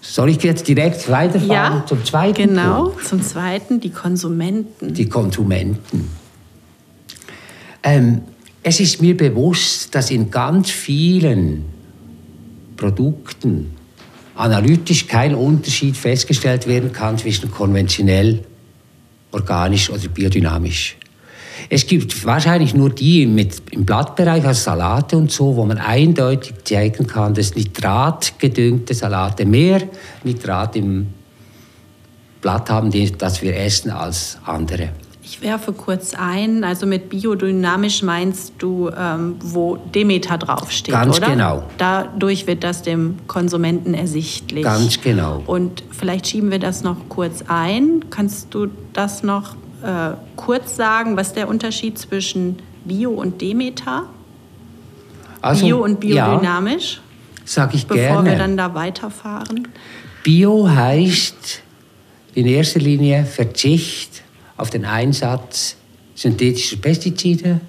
Soll 0.01 0.29
ich 0.29 0.43
jetzt 0.43 0.67
direkt 0.67 1.09
weiterfahren 1.09 1.79
ja, 1.79 1.85
zum 1.85 2.05
zweiten? 2.05 2.49
Genau, 2.49 2.89
Punkt? 2.89 3.07
zum 3.07 3.21
zweiten 3.21 3.79
die 3.79 3.89
Konsumenten. 3.89 4.93
Die 4.93 5.09
Konsumenten. 5.09 6.09
Ähm, 7.83 8.21
es 8.63 8.79
ist 8.79 9.01
mir 9.01 9.15
bewusst, 9.15 9.93
dass 9.93 10.11
in 10.11 10.31
ganz 10.31 10.69
vielen 10.69 11.65
Produkten 12.77 13.74
analytisch 14.35 15.07
kein 15.07 15.33
Unterschied 15.33 15.95
festgestellt 15.97 16.67
werden 16.67 16.91
kann 16.91 17.17
zwischen 17.17 17.51
konventionell, 17.51 18.43
organisch 19.31 19.89
oder 19.89 20.07
biodynamisch. 20.07 20.97
Es 21.69 21.87
gibt 21.87 22.25
wahrscheinlich 22.25 22.73
nur 22.73 22.89
die 22.89 23.25
mit, 23.25 23.61
im 23.71 23.85
Blattbereich, 23.85 24.45
also 24.45 24.61
Salate 24.61 25.17
und 25.17 25.31
so, 25.31 25.55
wo 25.55 25.65
man 25.65 25.77
eindeutig 25.77 26.53
zeigen 26.63 27.07
kann, 27.07 27.33
dass 27.33 27.55
nitratgedüngte 27.55 28.93
Salate 28.93 29.45
mehr 29.45 29.81
Nitrat 30.23 30.75
im 30.75 31.07
Blatt 32.41 32.69
haben, 32.69 32.91
das 33.17 33.41
wir 33.41 33.55
essen, 33.57 33.89
als 33.89 34.37
andere. 34.45 34.89
Ich 35.27 35.41
werfe 35.41 35.73
kurz 35.73 36.13
ein, 36.13 36.63
also 36.63 36.85
mit 36.85 37.09
biodynamisch 37.09 38.03
meinst 38.03 38.53
du, 38.59 38.91
ähm, 38.95 39.37
wo 39.39 39.75
Demeter 39.75 40.37
draufsteht, 40.37 40.93
Ganz 40.93 41.17
oder? 41.17 41.29
genau. 41.29 41.63
Dadurch 41.79 42.45
wird 42.45 42.63
das 42.63 42.83
dem 42.83 43.17
Konsumenten 43.25 43.95
ersichtlich. 43.95 44.63
Ganz 44.63 45.01
genau. 45.01 45.41
Und 45.47 45.81
vielleicht 45.89 46.27
schieben 46.27 46.51
wir 46.51 46.59
das 46.59 46.83
noch 46.83 47.09
kurz 47.09 47.43
ein. 47.47 48.05
Kannst 48.11 48.53
du 48.53 48.67
das 48.93 49.23
noch 49.23 49.55
äh, 49.81 50.11
kurz 50.35 50.75
sagen, 50.75 51.17
was 51.17 51.33
der 51.33 51.47
Unterschied 51.47 51.97
zwischen 51.97 52.59
Bio 52.83 53.09
und 53.09 53.41
Demeter? 53.41 54.03
Also, 55.41 55.65
Bio 55.65 55.83
und 55.83 56.01
biodynamisch? 56.01 56.97
Ja, 56.97 57.41
sag 57.45 57.73
ich 57.73 57.87
bevor 57.87 57.97
gerne. 57.97 58.17
Bevor 58.19 58.25
wir 58.25 58.37
dann 58.37 58.57
da 58.57 58.75
weiterfahren. 58.75 59.69
Bio 60.23 60.69
heißt 60.69 61.63
in 62.35 62.45
erster 62.45 62.79
Linie 62.79 63.25
Verzicht 63.25 64.21
auf 64.57 64.69
den 64.69 64.85
Einsatz 64.85 65.75
synthetischer 66.15 66.77
Pestizide, 66.77 67.59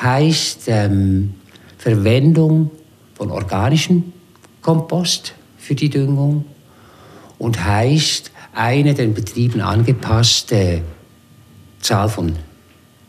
heißt 0.00 0.64
ähm, 0.66 1.34
Verwendung 1.78 2.70
von 3.14 3.30
organischem 3.30 4.12
Kompost 4.60 5.34
für 5.56 5.74
die 5.74 5.88
Düngung 5.88 6.44
und 7.38 7.64
heißt 7.64 8.30
eine 8.54 8.94
den 8.94 9.14
Betrieben 9.14 9.60
angepasste 9.60 10.82
Zahl 11.80 12.08
von 12.08 12.36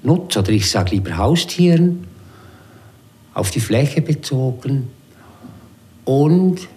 Nutz- 0.03 0.37
oder 0.37 0.49
ich 0.49 0.69
sage 0.69 0.91
lieber 0.91 1.17
Haustieren 1.17 2.07
auf 3.33 3.51
die 3.51 3.59
Fläche 3.59 4.01
bezogen. 4.01 4.89
Und 6.05 6.67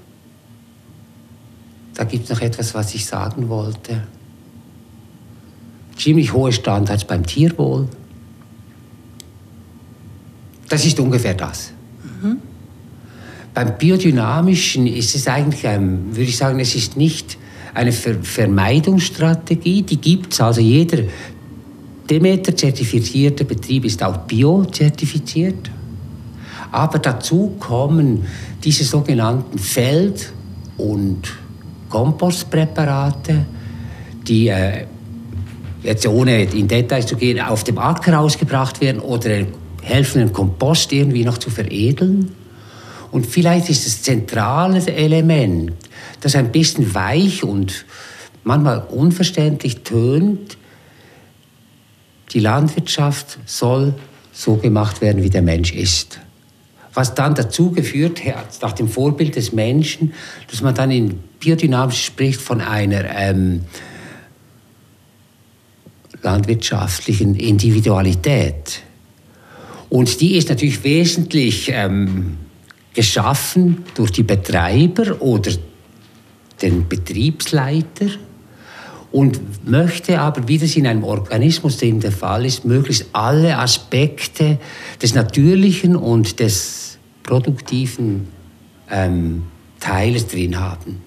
da 1.94 2.04
gibt 2.04 2.24
es 2.24 2.30
noch 2.30 2.40
etwas, 2.40 2.74
was 2.74 2.94
ich 2.94 3.06
sagen 3.06 3.48
wollte 3.48 4.02
ziemlich 5.98 6.32
hohe 6.32 6.52
Standards 6.52 7.04
beim 7.04 7.26
Tierwohl. 7.26 7.88
Das 10.68 10.84
ist 10.84 10.98
ungefähr 11.00 11.34
das. 11.34 11.72
Mhm. 12.22 12.38
Beim 13.54 13.76
Biodynamischen 13.78 14.86
ist 14.86 15.14
es 15.14 15.26
eigentlich, 15.26 15.64
ähm, 15.64 16.06
würde 16.10 16.30
ich 16.30 16.36
sagen, 16.36 16.60
es 16.60 16.74
ist 16.74 16.96
nicht 16.96 17.38
eine 17.74 17.92
Ver 17.92 18.16
Vermeidungsstrategie, 18.22 19.82
die 19.82 19.96
gibt 19.96 20.32
es. 20.32 20.40
Also 20.40 20.60
jeder 20.60 21.04
Demeter-zertifizierte 22.08 23.44
Betrieb 23.44 23.84
ist 23.84 24.02
auch 24.02 24.18
bio-zertifiziert. 24.18 25.70
Aber 26.70 26.98
dazu 26.98 27.54
kommen 27.58 28.26
diese 28.62 28.84
sogenannten 28.84 29.58
Feld- 29.58 30.32
und 30.76 31.22
Kompostpräparate, 31.88 33.46
die 34.26 34.48
äh, 34.48 34.86
jetzt 35.82 36.06
ohne 36.06 36.44
in 36.44 36.68
Details 36.68 37.06
zu 37.06 37.16
gehen, 37.16 37.40
auf 37.40 37.64
dem 37.64 37.78
Acker 37.78 38.18
ausgebracht 38.18 38.80
werden 38.80 39.00
oder 39.00 39.46
helfen, 39.82 40.18
den 40.18 40.32
Kompost 40.32 40.92
irgendwie 40.92 41.24
noch 41.24 41.38
zu 41.38 41.50
veredeln. 41.50 42.34
Und 43.10 43.26
vielleicht 43.26 43.70
ist 43.70 43.86
das 43.86 44.02
zentrale 44.02 44.84
Element, 44.86 45.72
das 46.20 46.34
ein 46.34 46.52
bisschen 46.52 46.94
weich 46.94 47.42
und 47.42 47.84
manchmal 48.44 48.86
unverständlich 48.90 49.78
tönt, 49.78 50.58
die 52.32 52.40
Landwirtschaft 52.40 53.38
soll 53.46 53.94
so 54.32 54.56
gemacht 54.56 55.00
werden, 55.00 55.22
wie 55.22 55.30
der 55.30 55.42
Mensch 55.42 55.72
ist. 55.72 56.20
Was 56.92 57.14
dann 57.14 57.34
dazu 57.34 57.70
geführt 57.70 58.24
hat, 58.24 58.60
nach 58.60 58.72
dem 58.72 58.88
Vorbild 58.88 59.36
des 59.36 59.52
Menschen, 59.52 60.12
dass 60.50 60.60
man 60.60 60.74
dann 60.74 60.90
in 60.90 61.20
Biodynamik 61.40 61.96
spricht 61.96 62.40
von 62.40 62.60
einer 62.60 63.04
ähm, 63.14 63.62
landwirtschaftlichen 66.22 67.34
Individualität. 67.34 68.82
Und 69.88 70.20
die 70.20 70.36
ist 70.36 70.48
natürlich 70.48 70.82
wesentlich 70.84 71.70
ähm, 71.72 72.36
geschaffen 72.94 73.84
durch 73.94 74.10
die 74.10 74.22
Betreiber 74.22 75.20
oder 75.22 75.52
den 76.60 76.88
Betriebsleiter 76.88 78.06
und 79.10 79.66
möchte 79.66 80.20
aber, 80.20 80.46
wie 80.48 80.58
das 80.58 80.76
in 80.76 80.86
einem 80.86 81.04
Organismus 81.04 81.78
dem 81.78 82.00
der 82.00 82.12
Fall 82.12 82.44
ist, 82.44 82.64
möglichst 82.64 83.06
alle 83.12 83.56
Aspekte 83.56 84.58
des 85.00 85.14
natürlichen 85.14 85.96
und 85.96 86.40
des 86.40 86.98
produktiven 87.22 88.28
ähm, 88.90 89.44
Teiles 89.80 90.26
drin 90.26 90.58
haben. 90.58 91.00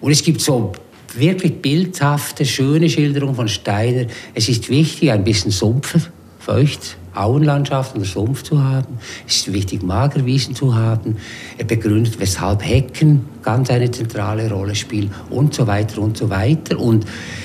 Und 0.00 0.12
es 0.12 0.22
gibt 0.22 0.40
so 0.40 0.72
wirklich 1.18 1.60
bildhafte, 1.60 2.44
schöne 2.44 2.88
Schilderung 2.88 3.34
von 3.34 3.48
Steiner. 3.48 4.06
Es 4.34 4.48
ist 4.48 4.68
wichtig, 4.68 5.10
ein 5.10 5.24
bisschen 5.24 5.50
Sumpf, 5.50 6.10
feucht, 6.38 6.96
Auenlandschaft 7.14 7.94
und 7.94 8.04
Sumpf 8.04 8.42
zu 8.42 8.62
haben. 8.62 8.98
Es 9.26 9.36
ist 9.36 9.52
wichtig, 9.52 9.82
Magerwiesen 9.82 10.54
zu 10.54 10.74
haben. 10.74 11.16
Er 11.58 11.64
begründet, 11.64 12.18
weshalb 12.18 12.64
Hecken 12.64 13.26
ganz 13.42 13.70
eine 13.70 13.90
zentrale 13.90 14.50
Rolle 14.50 14.74
spielen 14.74 15.12
und 15.30 15.54
so 15.54 15.66
weiter 15.66 16.00
und 16.00 16.16
so 16.16 16.30
weiter. 16.30 16.78
Und 16.78 17.04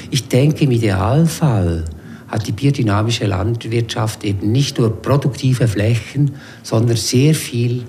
ich 0.09 0.27
denke, 0.27 0.63
im 0.63 0.71
Idealfall 0.71 1.85
hat 2.27 2.47
die 2.47 2.51
biodynamische 2.51 3.25
Landwirtschaft 3.25 4.23
eben 4.23 4.51
nicht 4.51 4.77
nur 4.79 5.01
produktive 5.01 5.67
Flächen, 5.67 6.35
sondern 6.63 6.97
sehr 6.97 7.33
viel 7.33 7.83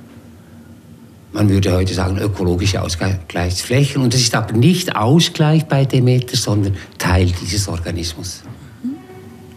man 1.33 1.49
würde 1.49 1.73
heute 1.73 1.95
sagen, 1.95 2.19
ökologische 2.19 2.83
Ausgleichsflächen. 2.83 4.03
Und 4.03 4.15
es 4.15 4.23
ist 4.23 4.35
aber 4.35 4.53
nicht 4.53 4.97
Ausgleich 4.97 5.67
bei 5.67 5.85
Demeter, 5.85 6.37
sondern 6.37 6.77
Teil 6.97 7.33
dieses 7.43 7.69
Organismus. 7.69 8.43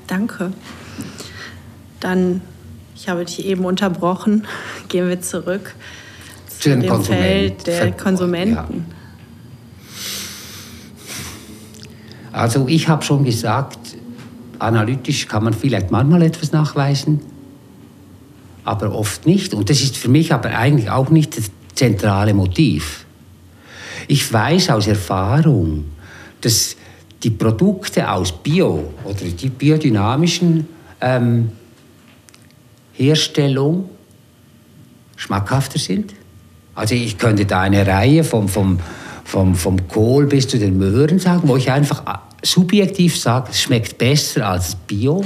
Danke. 0.07 0.51
Dann, 1.99 2.41
ich 2.95 3.07
habe 3.07 3.23
dich 3.25 3.45
eben 3.45 3.65
unterbrochen, 3.65 4.45
gehen 4.89 5.07
wir 5.07 5.21
zurück 5.21 5.75
zu, 6.47 6.71
zu 6.71 6.79
dem 6.79 7.03
Feld 7.03 7.67
der 7.67 7.77
Ver 7.77 7.91
Konsumenten. 7.91 8.55
Ja. 8.55 8.67
Also 12.33 12.67
ich 12.67 12.87
habe 12.87 13.03
schon 13.03 13.23
gesagt, 13.23 13.77
analytisch 14.59 15.27
kann 15.27 15.43
man 15.43 15.53
vielleicht 15.53 15.91
manchmal 15.91 16.21
etwas 16.21 16.51
nachweisen, 16.51 17.19
aber 18.63 18.93
oft 18.93 19.25
nicht. 19.25 19.53
Und 19.53 19.69
das 19.69 19.81
ist 19.81 19.97
für 19.97 20.07
mich 20.07 20.33
aber 20.33 20.49
eigentlich 20.49 20.89
auch 20.89 21.09
nicht 21.09 21.35
zentrale 21.73 22.33
Motiv. 22.33 23.05
Ich 24.07 24.31
weiß 24.31 24.69
aus 24.71 24.87
Erfahrung, 24.87 25.85
dass 26.41 26.75
die 27.23 27.29
Produkte 27.29 28.09
aus 28.09 28.31
Bio 28.31 28.93
oder 29.03 29.25
die 29.25 29.49
biodynamischen 29.49 30.67
ähm, 30.99 31.51
Herstellung 32.93 33.89
schmackhafter 35.15 35.79
sind. 35.79 36.13
Also 36.73 36.95
ich 36.95 37.17
könnte 37.17 37.45
da 37.45 37.61
eine 37.61 37.85
Reihe 37.85 38.23
vom, 38.23 38.47
vom, 38.47 38.79
vom, 39.23 39.55
vom 39.55 39.87
Kohl 39.87 40.25
bis 40.25 40.47
zu 40.47 40.57
den 40.57 40.77
Möhren 40.77 41.19
sagen, 41.19 41.47
wo 41.47 41.57
ich 41.57 41.69
einfach 41.71 42.05
äh, 42.07 42.17
subjektiv 42.43 43.19
sage, 43.19 43.49
es 43.51 43.61
schmeckt 43.61 43.97
besser 43.97 44.47
als 44.47 44.75
Bio. 44.75 45.23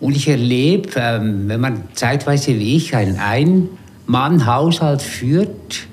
Und 0.00 0.16
ich 0.16 0.28
erlebe, 0.28 0.90
ähm, 0.96 1.48
wenn 1.48 1.60
man 1.60 1.84
zeitweise 1.94 2.58
wie 2.58 2.76
ich 2.76 2.94
einen 2.96 3.18
Ein 3.18 3.68
Mann 4.06 4.46
Haushalt 4.46 5.02
führt, 5.02 5.86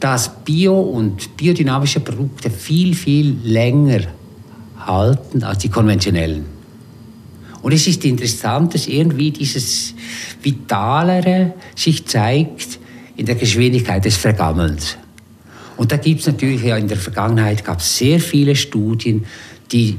dass 0.00 0.44
Bio- 0.44 0.80
und 0.80 1.36
biodynamische 1.36 2.00
Produkte 2.00 2.50
viel, 2.50 2.94
viel 2.94 3.36
länger 3.44 4.00
halten 4.78 5.42
als 5.42 5.58
die 5.58 5.68
konventionellen. 5.68 6.44
Und 7.62 7.72
es 7.72 7.86
ist 7.86 8.04
interessant, 8.04 8.74
dass 8.74 8.88
irgendwie 8.88 9.30
dieses 9.30 9.94
Vitalere 10.42 11.54
sich 11.76 12.04
zeigt 12.06 12.80
in 13.16 13.26
der 13.26 13.36
Geschwindigkeit 13.36 14.04
des 14.04 14.16
Vergammelns. 14.16 14.96
Und 15.76 15.92
da 15.92 15.96
gibt 15.96 16.20
es 16.20 16.26
natürlich, 16.26 16.62
ja, 16.62 16.76
in 16.76 16.88
der 16.88 16.96
Vergangenheit 16.96 17.64
gab 17.64 17.80
sehr 17.80 18.18
viele 18.18 18.56
Studien, 18.56 19.24
die 19.70 19.98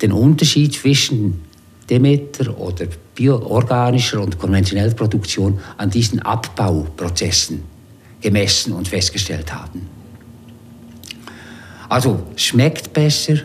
den 0.00 0.12
Unterschied 0.12 0.72
zwischen 0.74 1.42
Demeter 1.88 2.58
oder 2.58 2.86
bioorganischer 3.14 4.20
und 4.20 4.38
konventioneller 4.38 4.94
Produktion 4.94 5.58
an 5.76 5.90
diesen 5.90 6.20
Abbauprozessen 6.20 7.62
gemessen 8.20 8.72
und 8.72 8.88
festgestellt 8.88 9.52
haben. 9.52 9.86
Also 11.88 12.20
schmeckt 12.36 12.92
besser, 12.92 13.38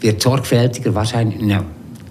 wird 0.00 0.22
sorgfältiger 0.22 0.94
wahrscheinlich. 0.94 1.40
Na, 1.42 1.64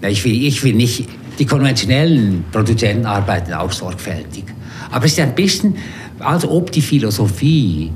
ich, 0.08 0.24
will, 0.24 0.44
ich 0.44 0.62
will 0.62 0.74
nicht, 0.74 1.08
die 1.38 1.46
konventionellen 1.46 2.44
Produzenten 2.52 3.06
arbeiten 3.06 3.52
auch 3.52 3.72
sorgfältig. 3.72 4.44
Aber 4.90 5.06
es 5.06 5.12
ist 5.12 5.20
ein 5.20 5.34
bisschen, 5.34 5.76
als 6.20 6.44
ob 6.46 6.70
die 6.70 6.82
Philosophie 6.82 7.90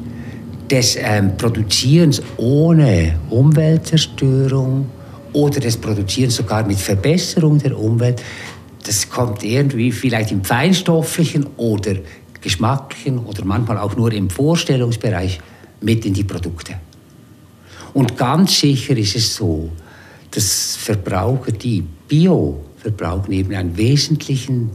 des 0.71 0.97
ähm, 0.97 1.37
Produzierens 1.37 2.23
ohne 2.37 3.17
Umweltzerstörung, 3.31 4.87
oder 5.35 5.61
das 5.61 5.77
Produzieren 5.77 6.31
sogar 6.31 6.67
mit 6.67 6.79
Verbesserung 6.79 7.59
der 7.59 7.79
Umwelt, 7.79 8.23
das 8.85 9.09
kommt 9.11 9.45
irgendwie 9.45 9.93
vielleicht 9.93 10.31
im 10.31 10.45
feinstofflichen 10.45 11.47
oder 11.57 11.97
geschmacklichen 12.41 13.19
oder 13.19 13.45
manchmal 13.45 13.79
auch 13.79 13.97
nur 13.97 14.13
im 14.13 14.31
Vorstellungsbereich 14.31 15.41
mit 15.81 16.05
in 16.07 16.15
die 16.15 16.25
Produkte. 16.25 16.75
Und 17.93 18.17
ganz 18.17 18.59
sicher 18.61 18.97
ist 18.97 19.17
es 19.17 19.35
so, 19.35 19.71
dass 20.31 20.77
Verbraucher, 20.77 21.53
die 21.53 21.83
Bio 22.09 22.65
verbrauchen, 22.77 23.33
eben 23.33 23.55
einen 23.55 23.77
wesentlichen 23.77 24.71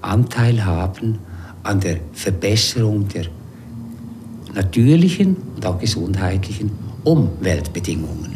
Anteil 0.00 0.64
haben 0.64 1.18
an 1.62 1.80
der 1.80 2.00
Verbesserung 2.12 3.08
der 3.08 3.26
natürlichen 4.54 5.36
und 5.56 5.64
auch 5.64 5.78
gesundheitlichen 5.78 6.70
Umweltbedingungen. 7.04 8.33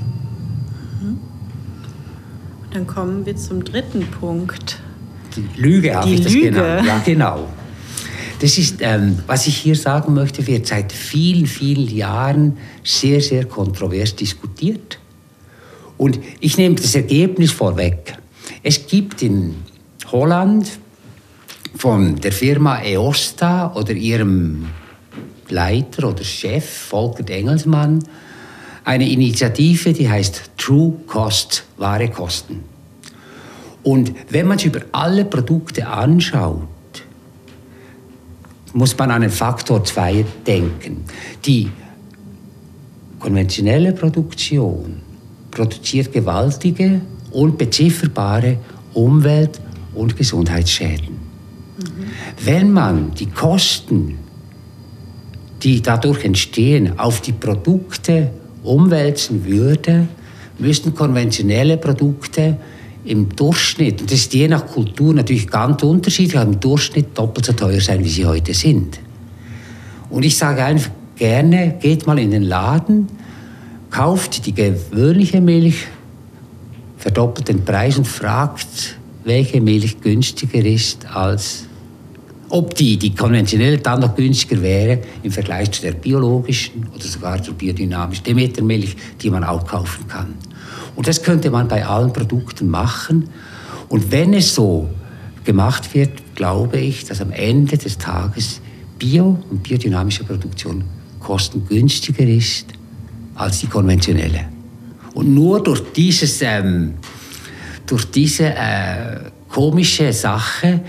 Dann 2.73 2.87
kommen 2.87 3.25
wir 3.25 3.37
zum 3.37 3.65
dritten 3.65 4.07
Punkt. 4.07 4.81
Die 5.37 5.61
Lüge 5.61 5.95
habe 5.95 6.11
ich 6.11 6.21
das 6.21 6.33
Lüge. 6.33 6.51
genannt. 6.51 6.87
Ja, 6.87 6.99
genau. 7.05 7.49
Das 8.41 8.57
ist, 8.57 8.77
ähm, 8.81 9.19
was 9.27 9.47
ich 9.47 9.57
hier 9.57 9.75
sagen 9.75 10.15
möchte, 10.15 10.47
wird 10.47 10.67
seit 10.67 10.93
vielen, 10.93 11.47
vielen 11.47 11.89
Jahren 11.89 12.57
sehr, 12.85 13.21
sehr 13.21 13.47
kontrovers 13.47 14.15
diskutiert. 14.15 14.99
Und 15.97 16.21
ich 16.41 16.57
nehme 16.57 16.77
das 16.77 16.95
Ergebnis 16.95 17.51
vorweg. 17.51 18.17
Es 18.63 18.87
gibt 18.87 19.23
in 19.23 19.57
Holland 20.13 20.79
von 21.75 22.17
der 22.17 22.33
Firma 22.33 22.81
EOSTA 22.81 23.75
oder 23.75 23.93
ihrem 23.93 24.67
Leiter 25.49 26.09
oder 26.09 26.23
Chef 26.23 26.69
Volker 26.69 27.29
Engelsmann 27.29 28.05
eine 28.89 29.07
Initiative, 29.07 29.93
die 29.93 30.09
heißt 30.09 30.53
True 30.57 30.95
Cost, 31.07 31.65
wahre 31.77 32.09
Kosten. 32.09 32.65
Und 33.83 34.15
wenn 34.31 34.47
man 34.47 34.57
sich 34.57 34.69
über 34.69 34.81
alle 34.93 35.27
Produkte 35.27 35.87
anschaut, 35.87 36.67
muss 38.73 38.97
man 38.97 39.11
an 39.11 39.21
den 39.21 39.31
Faktor 39.31 39.85
2 39.85 40.25
denken. 40.47 41.05
Die 41.45 41.69
konventionelle 43.19 43.93
Produktion 43.93 45.03
produziert 45.51 46.11
gewaltige, 46.11 47.03
unbezifferbare 47.31 48.57
Umwelt- 48.95 49.61
und 49.95 50.17
Gesundheitsschäden. 50.17 51.09
Mhm. 51.15 52.07
Wenn 52.43 52.73
man 52.73 53.15
die 53.15 53.27
Kosten, 53.27 54.17
die 55.63 55.83
dadurch 55.83 56.25
entstehen, 56.25 56.99
auf 56.99 57.21
die 57.21 57.33
Produkte 57.33 58.31
umwälzen 58.69 59.45
würde, 59.45 60.07
müssten 60.59 60.95
konventionelle 60.95 61.77
Produkte 61.77 62.57
im 63.05 63.35
Durchschnitt, 63.35 64.01
und 64.01 64.11
das 64.11 64.19
ist 64.21 64.35
je 64.35 64.49
nach 64.49 64.67
Kultur 64.67 65.15
natürlich 65.15 65.49
ganz 65.49 65.83
unterschiedlich, 65.83 66.37
aber 66.37 66.51
im 66.51 66.61
Durchschnitt 66.61 67.17
doppelt 67.17 67.47
so 67.47 67.53
teuer 67.53 67.81
sein, 67.81 68.05
wie 68.05 68.09
sie 68.09 68.27
heute 68.27 68.53
sind. 68.53 68.99
Und 70.11 70.25
ich 70.25 70.37
sage 70.37 70.65
einfach 70.65 70.91
gerne, 71.17 71.77
geht 71.81 72.07
mal 72.07 72.19
in 72.19 72.31
den 72.31 72.43
Laden, 72.43 73.09
kauft 73.91 74.47
die 74.47 74.53
gewöhnliche 74.53 75.41
Milch, 75.41 75.87
verdoppelt 76.99 77.49
den 77.49 77.65
Preis 77.65 77.97
und 77.97 78.07
fragt, 78.07 78.99
welche 79.25 79.61
Milch 79.61 80.01
günstiger 80.01 80.65
ist 80.65 81.07
als 81.07 81.68
ob 82.51 82.75
die, 82.75 82.97
die 82.97 83.15
konventionelle 83.15 83.79
dann 83.79 84.01
noch 84.01 84.15
günstiger 84.15 84.61
wäre 84.63 85.01
im 85.23 85.31
Vergleich 85.31 85.71
zu 85.71 85.83
der 85.83 85.93
biologischen 85.93 86.89
oder 86.95 87.05
sogar 87.05 87.43
zur 87.43 87.55
biodynamischen 87.55 88.25
Demetermilch, 88.25 88.97
die 89.21 89.31
man 89.31 89.45
auch 89.45 89.67
kaufen 89.67 90.07
kann. 90.09 90.35
Und 90.97 91.07
das 91.07 91.23
könnte 91.23 91.51
man 91.51 91.69
bei 91.69 91.85
allen 91.85 92.13
Produkten 92.13 92.69
machen. 92.69 93.29
Und 93.89 94.11
wenn 94.11 94.35
es 94.35 94.55
so 94.55 94.89
gemacht 95.45 95.95
wird, 95.95 96.35
glaube 96.35 96.79
ich, 96.79 97.05
dass 97.05 97.21
am 97.21 97.33
Ende 97.33 97.79
des 97.79 97.99
Tages 97.99 98.61
Bio- 98.99 99.39
und 99.51 99.63
biodynamische 99.63 100.25
Produktion 100.25 100.85
kostengünstiger 101.21 102.25
ist 102.25 102.67
als 103.35 103.61
die 103.61 103.67
konventionelle. 103.67 104.47
Und 105.15 105.35
nur 105.35 105.63
durch, 105.63 105.83
dieses, 105.95 106.43
ähm, 106.43 106.95
durch 107.87 108.05
diese 108.11 108.47
äh, 108.47 109.21
komische 109.49 110.13
Sache, 110.13 110.81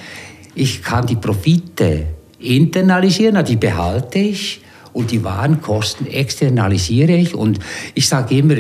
ich 0.60 0.84
kann 0.84 1.08
die 1.08 1.16
Profite 1.16 2.08
internalisieren, 2.40 3.44
die 3.46 3.56
behalte 3.56 4.20
ich 4.20 4.62
und 4.94 5.12
die 5.12 5.24
Warenkosten 5.24 6.08
externalisiere 6.08 7.14
ich. 7.14 7.34
Und 7.34 7.60
ich 7.94 8.08
sage 8.08 8.38
immer, 8.38 8.56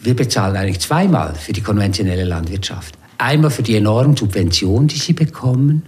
wir 0.00 0.16
bezahlen 0.16 0.56
eigentlich 0.56 0.80
zweimal 0.80 1.34
für 1.34 1.52
die 1.52 1.60
konventionelle 1.60 2.24
Landwirtschaft. 2.24 2.94
Einmal 3.18 3.50
für 3.50 3.62
die 3.62 3.76
enormen 3.76 4.16
Subventionen, 4.16 4.88
die 4.88 4.98
sie 4.98 5.12
bekommen, 5.12 5.82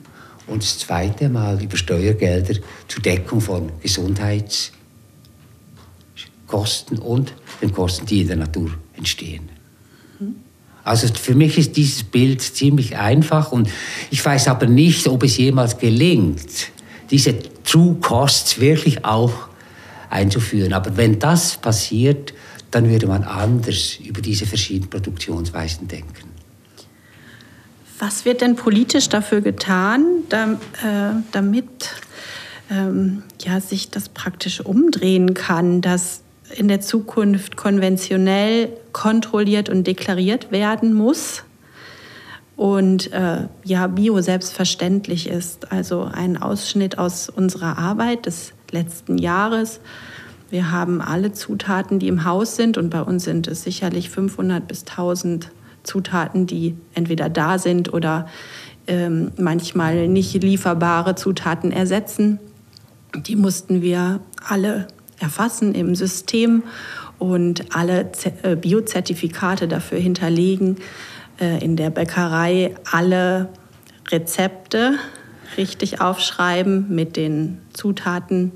und 0.47 0.63
das 0.63 0.79
zweite 0.79 1.31
Mal 1.31 1.63
über 1.63 1.77
Steuergelder 1.77 2.61
zur 2.87 3.03
Deckung 3.03 3.41
von 3.41 3.73
Gesundheits- 3.83 4.73
Kosten 6.47 6.99
und 6.99 7.35
den 7.63 7.73
Kosten, 7.73 8.05
die 8.07 8.21
in 8.21 8.29
der 8.29 8.37
Natur 8.37 8.71
entstehen. 8.93 9.49
Also 10.85 11.09
für 11.15 11.35
mich 11.35 11.57
ist 11.57 11.77
dieses 11.77 12.05
Bild 12.05 12.43
ziemlich 12.43 12.97
einfach 12.97 13.53
und 13.53 13.69
ich 14.11 14.25
weiß 14.25 14.49
aber 14.49 14.67
nicht, 14.67 15.07
ob 15.07 15.23
es 15.23 15.39
jemals 15.39 15.79
gelingt, 15.79 16.71
diese 17.11 17.35
True 17.65 17.97
Costs 18.01 18.61
wirklich 18.61 19.05
auch 19.05 19.49
einzuführen. 20.11 20.75
Aber 20.75 20.97
wenn 20.97 21.19
das 21.19 21.57
passiert, 21.57 22.35
dann 22.71 22.89
würde 22.91 23.07
man 23.07 23.25
anders 23.25 23.97
über 24.05 24.21
diese 24.21 24.47
verschiedenen 24.47 24.91
Produktionsweisen 24.91 25.89
denken. 25.89 26.31
Was 27.99 28.25
wird 28.25 28.41
denn 28.41 28.57
politisch 28.57 29.09
dafür 29.09 29.41
getan, 29.41 30.05
äh, 30.31 31.23
damit 31.33 31.95
ähm, 32.71 33.23
ja, 33.41 33.61
sich 33.61 33.91
das 33.91 34.09
praktisch 34.09 34.61
umdrehen 34.61 35.35
kann, 35.35 35.81
dass 35.81 36.24
in 36.57 36.69
der 36.69 36.81
Zukunft 36.81 37.57
konventionell 37.57 38.71
kontrolliert 38.93 39.69
und 39.69 39.87
deklariert 39.87 40.53
werden 40.53 40.95
muss 40.95 41.45
und 42.57 43.13
äh, 43.13 43.49
ja 43.65 43.87
Bio 43.89 44.21
selbstverständlich 44.21 45.29
ist. 45.29 45.73
Also 45.73 46.09
ein 46.13 46.41
Ausschnitt 46.41 46.99
aus 46.99 47.29
unserer 47.29 47.79
Arbeit 47.79 48.27
des 48.27 48.53
letzten 48.71 49.19
Jahres. 49.19 49.81
Wir 50.51 50.71
haben 50.71 51.01
alle 51.01 51.33
Zutaten, 51.33 51.99
die 51.99 52.09
im 52.09 52.25
Haus 52.25 52.57
sind 52.57 52.79
und 52.79 52.91
bei 52.91 53.03
uns 53.03 53.25
sind 53.25 53.49
es 53.49 53.65
sicherlich 53.65 54.11
500 54.11 54.67
bis 54.69 54.85
1000 54.87 55.51
Zutaten, 55.83 56.47
die 56.47 56.77
entweder 56.95 57.29
da 57.29 57.59
sind 57.59 57.93
oder 57.93 58.27
ähm, 58.87 59.33
manchmal 59.37 60.09
nicht 60.09 60.43
lieferbare 60.43 61.15
Zutaten 61.15 61.73
ersetzen. 61.73 62.39
Die 63.15 63.37
mussten 63.37 63.83
wir 63.83 64.21
alle 64.47 64.87
erfassen 65.19 65.75
im 65.75 65.95
System 65.95 66.63
und 67.19 67.75
alle 67.75 68.11
äh, 68.43 68.57
Biozertifikate 68.57 69.69
dafür 69.69 69.99
hinterlegen. 69.99 70.77
Äh, 71.41 71.65
in 71.65 71.77
der 71.77 71.91
Bäckerei 71.91 72.75
alle 72.91 73.49
Rezepte 74.11 74.95
richtig 75.57 76.01
aufschreiben 76.01 76.95
mit 76.95 77.17
den 77.17 77.59
Zutaten 77.73 78.53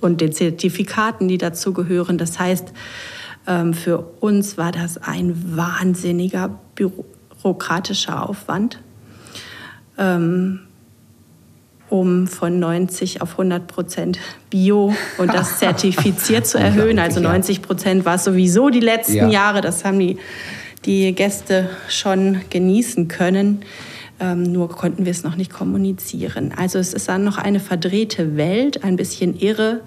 und 0.00 0.20
den 0.20 0.32
Zertifikaten, 0.32 1.28
die 1.28 1.38
dazu 1.38 1.72
gehören. 1.72 2.18
Das 2.18 2.38
heißt, 2.38 2.72
ähm, 3.46 3.74
für 3.74 3.98
uns 4.20 4.58
war 4.58 4.72
das 4.72 4.98
ein 4.98 5.56
wahnsinniger 5.56 6.58
bürokratischer 6.74 8.28
Aufwand. 8.28 8.78
Um 11.92 12.26
von 12.26 12.58
90 12.58 13.20
auf 13.20 13.32
100 13.32 13.66
Prozent 13.66 14.18
Bio 14.48 14.94
und 15.18 15.34
das 15.34 15.58
zertifiziert 15.58 16.46
zu 16.46 16.56
erhöhen. 16.56 16.98
Also 16.98 17.20
90 17.20 17.60
Prozent 17.60 18.06
war 18.06 18.14
es 18.14 18.24
sowieso 18.24 18.70
die 18.70 18.80
letzten 18.80 19.14
ja. 19.14 19.28
Jahre. 19.28 19.60
Das 19.60 19.84
haben 19.84 19.98
die, 19.98 20.16
die 20.86 21.12
Gäste 21.14 21.68
schon 21.90 22.40
genießen 22.48 23.08
können. 23.08 23.60
Ähm, 24.20 24.42
nur 24.42 24.70
konnten 24.70 25.04
wir 25.04 25.10
es 25.10 25.22
noch 25.22 25.36
nicht 25.36 25.52
kommunizieren. 25.52 26.54
Also 26.56 26.78
es 26.78 26.94
ist 26.94 27.10
dann 27.10 27.24
noch 27.24 27.36
eine 27.36 27.60
verdrehte 27.60 28.38
Welt, 28.38 28.84
ein 28.84 28.96
bisschen 28.96 29.38
irre. 29.38 29.82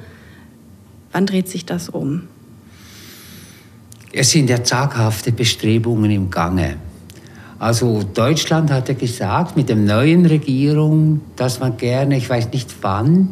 Wann 1.12 1.26
dreht 1.26 1.50
sich 1.50 1.66
das 1.66 1.90
um? 1.90 2.28
Es 4.14 4.30
sind 4.30 4.48
ja 4.48 4.64
zaghafte 4.64 5.32
Bestrebungen 5.32 6.12
im 6.12 6.30
Gange. 6.30 6.78
Also 7.58 8.04
Deutschland 8.04 8.70
hat 8.72 8.90
ja 8.90 8.96
gesagt 8.96 9.56
mit 9.56 9.70
der 9.70 9.78
neuen 9.78 10.26
Regierung, 10.26 11.22
dass 11.36 11.60
man 11.60 11.78
gerne, 11.78 12.18
ich 12.18 12.30
weiß 12.30 12.52
nicht 12.52 12.76
wann, 12.82 13.30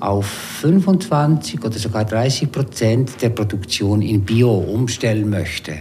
auf 0.00 0.26
25 0.26 1.62
oder 1.62 1.78
sogar 1.78 2.06
30 2.06 2.50
Prozent 2.50 3.22
der 3.22 3.28
Produktion 3.28 4.00
in 4.00 4.22
Bio 4.22 4.50
umstellen 4.50 5.28
möchte. 5.28 5.74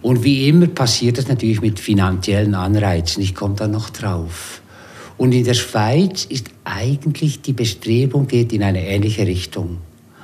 Und 0.00 0.24
wie 0.24 0.48
immer 0.48 0.68
passiert 0.68 1.18
das 1.18 1.28
natürlich 1.28 1.60
mit 1.60 1.78
finanziellen 1.78 2.54
Anreizen. 2.54 3.22
Ich 3.22 3.34
komme 3.34 3.54
da 3.56 3.68
noch 3.68 3.90
drauf. 3.90 4.62
Und 5.18 5.32
in 5.32 5.44
der 5.44 5.54
Schweiz 5.54 6.24
ist 6.24 6.46
eigentlich 6.64 7.42
die 7.42 7.52
Bestrebung 7.52 8.28
geht 8.28 8.52
in 8.52 8.62
eine 8.62 8.86
ähnliche 8.86 9.26
Richtung. 9.26 9.78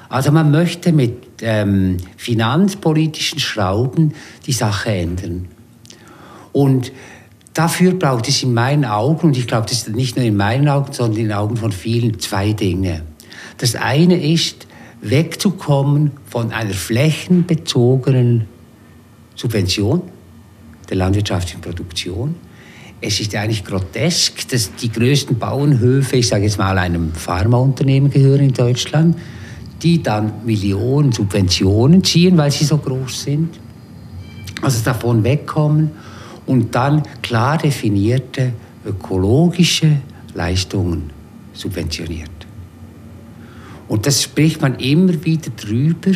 Also 0.08 0.30
man 0.30 0.52
möchte 0.52 0.92
mit 0.92 1.42
ähm, 1.42 1.96
finanzpolitischen 2.16 3.40
Schrauben 3.40 4.14
die 4.46 4.52
Sache 4.52 4.90
ändern. 4.90 5.48
Und 6.54 6.92
dafür 7.52 7.92
braucht 7.92 8.28
es 8.28 8.42
in 8.42 8.54
meinen 8.54 8.86
Augen, 8.86 9.26
und 9.26 9.36
ich 9.36 9.46
glaube, 9.46 9.66
das 9.68 9.78
ist 9.78 9.94
nicht 9.94 10.16
nur 10.16 10.24
in 10.24 10.36
meinen 10.36 10.68
Augen, 10.68 10.92
sondern 10.92 11.18
in 11.18 11.28
den 11.28 11.36
Augen 11.36 11.56
von 11.56 11.72
vielen, 11.72 12.18
zwei 12.20 12.52
Dinge. 12.52 13.02
Das 13.58 13.74
eine 13.74 14.24
ist, 14.24 14.66
wegzukommen 15.02 16.12
von 16.26 16.52
einer 16.52 16.72
flächenbezogenen 16.72 18.46
Subvention 19.34 20.02
der 20.88 20.96
landwirtschaftlichen 20.96 21.60
Produktion. 21.60 22.36
Es 23.00 23.20
ist 23.20 23.34
eigentlich 23.34 23.64
grotesk, 23.64 24.48
dass 24.48 24.74
die 24.76 24.90
größten 24.90 25.38
Bauernhöfe, 25.38 26.16
ich 26.16 26.28
sage 26.28 26.44
jetzt 26.44 26.56
mal 26.56 26.78
einem 26.78 27.12
Pharmaunternehmen 27.12 28.10
gehören 28.10 28.40
in 28.40 28.54
Deutschland, 28.54 29.18
die 29.82 30.02
dann 30.02 30.32
Millionen 30.46 31.10
Subventionen 31.10 32.02
ziehen, 32.04 32.38
weil 32.38 32.52
sie 32.52 32.64
so 32.64 32.78
groß 32.78 33.24
sind. 33.24 33.58
Also 34.62 34.82
davon 34.84 35.24
wegkommen 35.24 35.90
und 36.46 36.74
dann 36.74 37.02
klar 37.22 37.58
definierte 37.58 38.52
ökologische 38.84 39.98
Leistungen 40.34 41.10
subventioniert. 41.52 42.30
Und 43.88 44.06
das 44.06 44.22
spricht 44.22 44.60
man 44.60 44.76
immer 44.76 45.24
wieder 45.24 45.50
drüber. 45.50 46.12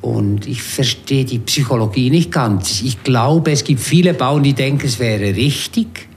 Und 0.00 0.46
ich 0.46 0.62
verstehe 0.62 1.24
die 1.24 1.38
Psychologie 1.38 2.10
nicht 2.10 2.30
ganz. 2.30 2.82
Ich 2.82 3.02
glaube, 3.02 3.52
es 3.52 3.64
gibt 3.64 3.80
viele 3.80 4.12
Bauern, 4.12 4.42
die 4.42 4.52
denken, 4.52 4.86
es 4.86 4.98
wäre 4.98 5.34
richtig. 5.34 6.08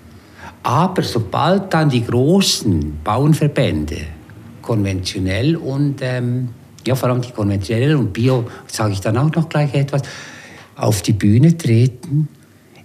Aber 0.64 1.04
sobald 1.04 1.74
dann 1.74 1.90
die 1.90 2.04
großen 2.04 3.00
Bauernverbände, 3.04 4.00
konventionell 4.62 5.56
und 5.56 6.02
ähm, 6.02 6.50
ja, 6.86 6.96
vor 6.96 7.10
allem 7.10 7.22
die 7.22 7.32
konventionellen 7.32 7.98
und 7.98 8.12
Bio, 8.12 8.46
sage 8.68 8.94
ich 8.94 9.00
dann 9.00 9.18
auch 9.18 9.32
noch 9.32 9.48
gleich 9.48 9.74
etwas, 9.74 10.02
auf 10.76 11.02
die 11.02 11.14
Bühne 11.14 11.58
treten, 11.58 12.28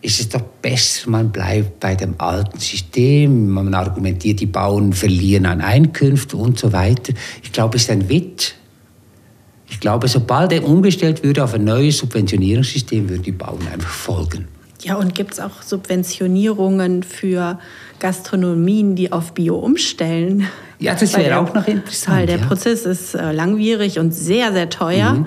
ist 0.02 0.18
es 0.18 0.28
doch 0.28 0.42
besser, 0.42 1.08
man 1.08 1.30
bleibt 1.30 1.78
bei 1.78 1.94
dem 1.94 2.16
alten 2.18 2.58
System, 2.58 3.48
man 3.50 3.72
argumentiert, 3.72 4.40
die 4.40 4.46
Bauern 4.46 4.92
verlieren 4.92 5.46
an 5.46 5.60
Einkünften 5.60 6.38
und 6.38 6.58
so 6.58 6.72
weiter. 6.72 7.14
Ich 7.42 7.52
glaube, 7.52 7.76
es 7.76 7.84
ist 7.84 7.90
ein 7.90 8.08
Witz. 8.08 8.54
Ich 9.70 9.80
glaube, 9.80 10.08
sobald 10.08 10.52
er 10.52 10.64
umgestellt 10.64 11.22
würde 11.22 11.44
auf 11.44 11.54
ein 11.54 11.64
neues 11.64 11.98
Subventionierungssystem, 11.98 13.08
würden 13.08 13.22
die 13.22 13.32
Bauern 13.32 13.66
einfach 13.72 13.90
folgen. 13.90 14.48
Ja, 14.82 14.96
und 14.96 15.14
gibt 15.14 15.34
es 15.34 15.40
auch 15.40 15.62
Subventionierungen 15.62 17.04
für 17.04 17.60
Gastronomien, 18.00 18.96
die 18.96 19.12
auf 19.12 19.32
Bio 19.32 19.56
umstellen? 19.56 20.48
Ja, 20.80 20.94
das 20.96 21.16
wäre 21.16 21.38
auch 21.38 21.54
noch 21.54 21.68
interessant. 21.68 22.18
Weil 22.18 22.26
der 22.26 22.38
ja. 22.38 22.46
Prozess 22.46 22.84
ist 22.84 23.14
äh, 23.14 23.30
langwierig 23.30 24.00
und 24.00 24.12
sehr, 24.12 24.52
sehr 24.52 24.68
teuer. 24.68 25.12
Mhm. 25.12 25.26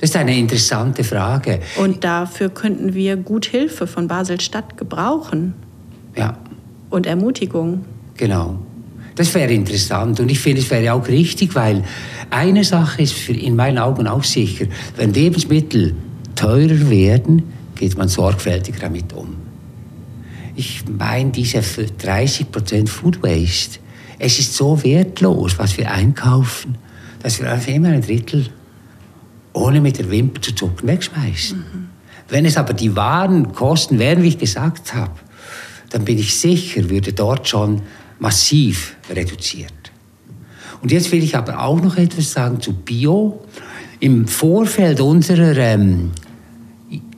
Das 0.00 0.10
ist 0.10 0.16
eine 0.16 0.36
interessante 0.36 1.04
Frage. 1.04 1.60
Und 1.76 2.04
dafür 2.04 2.50
könnten 2.50 2.94
wir 2.94 3.16
gut 3.16 3.46
Hilfe 3.46 3.86
von 3.86 4.08
Basel-Stadt 4.08 4.76
gebrauchen. 4.76 5.54
Ja. 6.16 6.36
Und 6.90 7.06
Ermutigung. 7.06 7.84
Genau. 8.16 8.58
Das 9.14 9.32
wäre 9.34 9.52
interessant 9.52 10.18
und 10.18 10.30
ich 10.30 10.40
finde, 10.40 10.60
es 10.60 10.70
wäre 10.70 10.92
auch 10.92 11.06
richtig, 11.06 11.54
weil 11.54 11.84
eine 12.30 12.64
Sache 12.64 13.02
ist 13.02 13.28
in 13.28 13.54
meinen 13.54 13.78
Augen 13.78 14.08
auch 14.08 14.24
sicher, 14.24 14.66
wenn 14.96 15.14
Lebensmittel 15.14 15.94
teurer 16.34 16.90
werden, 16.90 17.42
geht 17.76 17.96
man 17.96 18.08
sorgfältig 18.08 18.74
damit 18.80 19.12
um. 19.12 19.36
Ich 20.56 20.84
meine, 20.88 21.30
diese 21.30 21.58
30% 21.58 22.88
Food 22.88 23.22
Waste, 23.22 23.78
es 24.18 24.38
ist 24.38 24.54
so 24.54 24.82
wertlos, 24.82 25.58
was 25.58 25.78
wir 25.78 25.90
einkaufen, 25.90 26.76
dass 27.22 27.40
wir 27.40 27.52
einfach 27.52 27.72
immer 27.72 27.88
ein 27.88 28.02
Drittel 28.02 28.48
ohne 29.54 29.80
mit 29.80 29.98
der 29.98 30.10
Wimper 30.10 30.42
zu 30.42 30.54
zucken 30.54 30.86
wegschmeißen. 30.86 31.58
Mhm. 31.58 31.88
Wenn 32.28 32.44
es 32.44 32.58
aber 32.58 32.74
die 32.74 32.94
wahren 32.94 33.52
Kosten 33.52 33.98
wären, 33.98 34.22
wie 34.22 34.28
ich 34.28 34.38
gesagt 34.38 34.94
habe, 34.94 35.12
dann 35.90 36.04
bin 36.04 36.18
ich 36.18 36.38
sicher, 36.38 36.90
würde 36.90 37.12
dort 37.12 37.48
schon 37.48 37.82
massiv 38.18 38.96
reduziert. 39.08 39.72
Und 40.82 40.92
jetzt 40.92 41.10
will 41.12 41.22
ich 41.22 41.36
aber 41.36 41.60
auch 41.60 41.80
noch 41.80 41.96
etwas 41.96 42.32
sagen 42.32 42.60
zu 42.60 42.72
Bio. 42.72 43.42
Im 44.00 44.26
Vorfeld 44.26 45.00
unserer 45.00 45.56
ähm, 45.56 46.10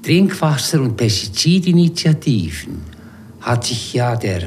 Trinkwasser- 0.02 0.80
und 0.80 0.96
Pestizidinitiativen 0.96 2.82
hat 3.40 3.64
sich 3.64 3.94
ja 3.94 4.14
der 4.14 4.42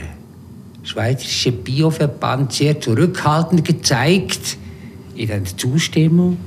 Schweizerische 0.84 1.52
Bioverband 1.52 2.54
sehr 2.54 2.80
zurückhaltend 2.80 3.66
gezeigt 3.66 4.58
in 5.16 5.28
der 5.28 5.44
Zustimmung. 5.44 6.38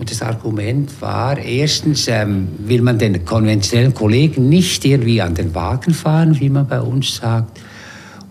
Und 0.00 0.10
das 0.10 0.22
Argument 0.22 0.90
war, 1.02 1.36
erstens 1.36 2.08
ähm, 2.08 2.48
will 2.56 2.80
man 2.80 2.98
den 2.98 3.22
konventionellen 3.22 3.92
Kollegen 3.92 4.48
nicht 4.48 4.82
irgendwie 4.86 5.20
an 5.20 5.34
den 5.34 5.54
Wagen 5.54 5.92
fahren, 5.92 6.40
wie 6.40 6.48
man 6.48 6.66
bei 6.66 6.80
uns 6.80 7.16
sagt. 7.16 7.60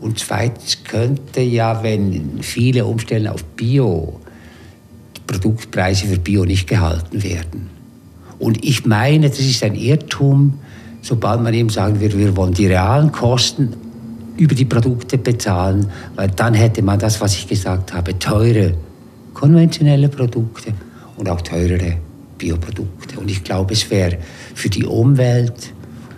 Und 0.02 0.18
zweitens 0.18 0.84
könnte 0.84 1.42
ja, 1.42 1.84
wenn 1.84 2.40
viele 2.42 2.86
umstellen 2.86 3.28
auf 3.28 3.44
Bio, 3.44 4.20
die 5.16 5.22
Produktpreise 5.28 6.08
für 6.08 6.18
Bio 6.18 6.44
nicht 6.44 6.68
gehalten 6.68 7.22
werden. 7.22 7.70
Und 8.40 8.66
ich 8.66 8.88
meine, 8.88 9.30
das 9.30 9.40
ist 9.40 9.62
ein 9.62 9.76
Irrtum, 9.76 10.56
sobald 11.04 11.44
man 11.44 11.54
eben 11.54 11.70
sagen 11.70 12.00
wird, 12.00 12.18
wir 12.18 12.36
wollen 12.36 12.56
die 12.56 12.66
realen 12.66 13.12
Kosten 13.12 13.76
über 14.38 14.56
die 14.56 14.66
Produkte 14.66 15.20
bezahlen, 15.20 15.86
weil 16.16 16.32
dann 16.32 16.56
hätte 16.56 16.82
man 16.82 16.98
das, 16.98 17.22
was 17.22 17.36
ich 17.36 17.48
gesagt 17.48 17.94
habe, 17.94 18.18
teure 18.18 18.74
konventionelle 19.36 20.10
Produkte 20.10 20.74
und 21.20 21.30
auch 21.30 21.42
teurere 21.42 21.98
Bioprodukte. 22.38 23.20
Und 23.20 23.30
ich 23.30 23.44
glaube, 23.44 23.74
es 23.74 23.92
wäre 23.92 24.18
für 24.56 24.70
die 24.70 24.86
Umwelt 24.86 25.74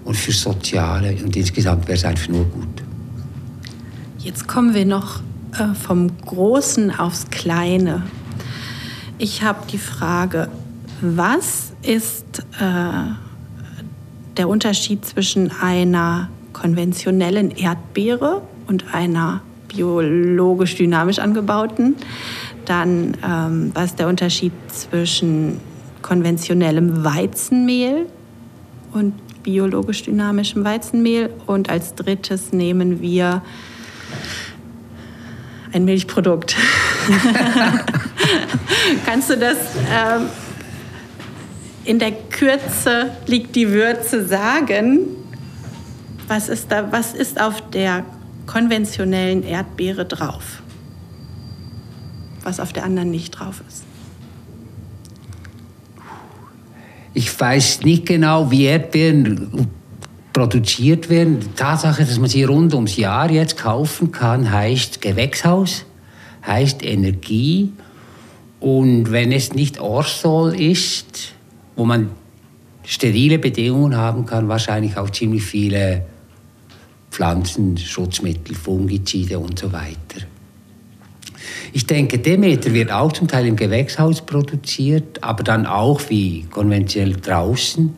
und 0.05 0.15
für 0.15 0.31
Soziale 0.31 1.15
und 1.23 1.35
insgesamt 1.35 1.87
wäre 1.87 1.97
es 1.97 2.05
einfach 2.05 2.29
nur 2.29 2.45
gut. 2.45 2.83
Jetzt 4.19 4.47
kommen 4.47 4.75
wir 4.75 4.85
noch 4.85 5.21
äh, 5.53 5.73
vom 5.73 6.15
Großen 6.25 6.97
aufs 6.97 7.29
Kleine. 7.31 8.03
Ich 9.17 9.41
habe 9.41 9.65
die 9.71 9.79
Frage, 9.79 10.47
was 11.01 11.73
ist 11.81 12.45
äh, 12.59 13.13
der 14.37 14.47
Unterschied 14.47 15.03
zwischen 15.03 15.51
einer 15.51 16.29
konventionellen 16.53 17.49
Erdbeere 17.49 18.43
und 18.67 18.93
einer 18.93 19.41
biologisch 19.67 20.75
dynamisch 20.75 21.17
angebauten? 21.17 21.95
Dann, 22.65 23.17
ähm, 23.25 23.71
was 23.73 23.91
ist 23.91 23.99
der 23.99 24.07
Unterschied 24.07 24.53
zwischen 24.67 25.59
konventionellem 26.01 27.03
Weizenmehl 27.03 28.07
und 28.93 29.13
biologisch 29.43 30.03
dynamischem 30.03 30.63
Weizenmehl? 30.63 31.31
Und 31.47 31.69
als 31.69 31.95
drittes 31.95 32.53
nehmen 32.53 33.01
wir 33.01 33.41
ein 35.73 35.85
Milchprodukt. 35.85 36.55
Kannst 39.05 39.29
du 39.29 39.37
das 39.37 39.57
ähm, 39.89 40.27
in 41.83 41.99
der 41.99 42.11
Kürze 42.11 43.11
liegt 43.25 43.55
die 43.55 43.69
Würze 43.69 44.25
sagen? 44.25 44.99
Was 46.27 46.49
ist, 46.49 46.71
da, 46.71 46.91
was 46.91 47.13
ist 47.13 47.41
auf 47.41 47.69
der 47.71 48.05
konventionellen 48.45 49.43
Erdbeere 49.43 50.05
drauf? 50.05 50.60
Was 52.43 52.59
auf 52.59 52.73
der 52.73 52.83
anderen 52.83 53.11
nicht 53.11 53.31
drauf 53.31 53.61
ist? 53.67 53.83
Ich 57.13 57.39
weiß 57.39 57.81
nicht 57.81 58.05
genau, 58.05 58.51
wie 58.51 58.63
Erdbeeren 58.63 59.67
produziert 60.33 61.09
werden. 61.09 61.39
Die 61.41 61.53
Tatsache, 61.55 62.05
dass 62.05 62.19
man 62.19 62.29
sie 62.29 62.43
rund 62.43 62.73
ums 62.73 62.95
Jahr 62.95 63.29
jetzt 63.29 63.57
kaufen 63.57 64.11
kann, 64.11 64.49
heißt 64.49 65.01
Gewächshaus, 65.01 65.85
heißt 66.45 66.83
Energie. 66.83 67.73
Und 68.61 69.11
wenn 69.11 69.31
es 69.31 69.53
nicht 69.53 69.79
Orsol 69.79 70.55
ist, 70.59 71.33
wo 71.75 71.83
man 71.83 72.11
sterile 72.85 73.39
Bedingungen 73.39 73.95
haben 73.95 74.25
kann, 74.25 74.47
wahrscheinlich 74.47 74.97
auch 74.97 75.09
ziemlich 75.09 75.43
viele 75.43 76.05
Pflanzenschutzmittel, 77.09 78.55
Fungizide 78.55 79.37
und 79.37 79.59
so 79.59 79.71
weiter. 79.73 80.27
Ich 81.73 81.85
denke, 81.85 82.19
Demeter 82.19 82.73
wird 82.73 82.91
auch 82.91 83.11
zum 83.11 83.27
Teil 83.27 83.45
im 83.47 83.55
Gewächshaus 83.55 84.21
produziert, 84.21 85.23
aber 85.23 85.43
dann 85.43 85.65
auch 85.65 86.01
wie 86.09 86.45
konventionell 86.49 87.13
draußen. 87.13 87.93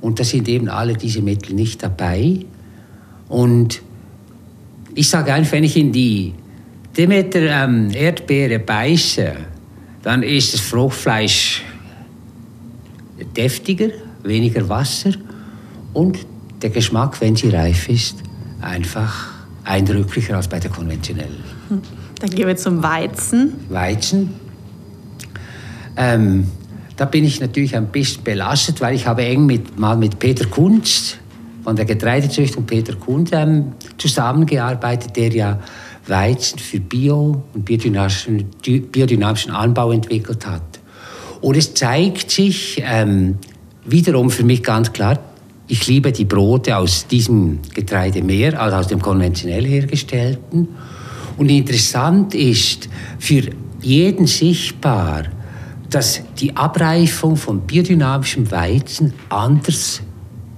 Und 0.00 0.20
da 0.20 0.24
sind 0.24 0.48
eben 0.48 0.68
alle 0.68 0.94
diese 0.94 1.22
Mittel 1.22 1.54
nicht 1.54 1.82
dabei. 1.82 2.40
Und 3.28 3.82
ich 4.94 5.08
sage 5.08 5.32
einfach, 5.32 5.52
wenn 5.52 5.64
ich 5.64 5.76
in 5.76 5.92
die 5.92 6.32
Demeter 6.96 7.40
ähm, 7.40 7.90
Erdbeere 7.92 8.58
beiße, 8.58 9.32
dann 10.02 10.22
ist 10.22 10.54
das 10.54 10.60
Fruchtfleisch 10.60 11.64
deftiger, 13.36 13.88
weniger 14.22 14.68
Wasser 14.68 15.12
und 15.92 16.18
der 16.62 16.70
Geschmack, 16.70 17.20
wenn 17.20 17.36
sie 17.36 17.48
reif 17.50 17.88
ist, 17.88 18.16
einfach 18.60 19.32
eindrücklicher 19.64 20.36
als 20.36 20.48
bei 20.48 20.58
der 20.58 20.70
konventionellen. 20.70 21.42
Dann 22.20 22.30
gehen 22.30 22.46
wir 22.46 22.56
zum 22.56 22.82
Weizen. 22.82 23.54
Weizen. 23.68 24.34
ähm, 25.96 26.46
da 26.96 27.04
bin 27.04 27.24
ich 27.24 27.40
natürlich 27.40 27.76
ein 27.76 27.88
bisschen 27.88 28.24
belastet, 28.24 28.80
weil 28.80 28.94
ich 28.94 29.06
habe 29.06 29.22
eng 29.22 29.44
mit, 29.44 29.78
mal 29.78 29.96
mit 29.96 30.18
Peter 30.18 30.46
Kunz 30.46 31.16
von 31.62 31.76
der 31.76 31.84
Getreidezüchtung 31.84 32.64
Peter 32.64 32.94
Kunz 32.94 33.30
ähm, 33.32 33.72
zusammengearbeitet, 33.98 35.16
der 35.16 35.30
ja 35.32 35.60
Weizen 36.06 36.58
für 36.58 36.80
Bio- 36.80 37.42
und 37.52 37.64
biodynamischen, 37.64 38.46
biodynamischen 38.62 39.52
Anbau 39.52 39.92
entwickelt 39.92 40.46
hat. 40.46 40.62
Und 41.40 41.56
es 41.56 41.74
zeigt 41.74 42.30
sich 42.30 42.82
ähm, 42.84 43.38
wiederum 43.84 44.30
für 44.30 44.44
mich 44.44 44.62
ganz 44.62 44.92
klar, 44.92 45.18
ich 45.68 45.86
liebe 45.86 46.12
die 46.12 46.24
Brote 46.24 46.76
aus 46.76 47.08
diesem 47.08 47.58
Getreide 47.74 48.22
mehr 48.22 48.60
als 48.60 48.72
aus 48.72 48.86
dem 48.86 49.02
konventionell 49.02 49.66
hergestellten. 49.66 50.68
Und 51.36 51.50
interessant 51.50 52.34
ist 52.34 52.88
für 53.18 53.42
jeden 53.80 54.26
sichtbar, 54.26 55.24
dass 55.90 56.22
die 56.38 56.56
Abreifung 56.56 57.36
von 57.36 57.60
biodynamischem 57.60 58.50
Weizen 58.50 59.12
anders 59.28 60.02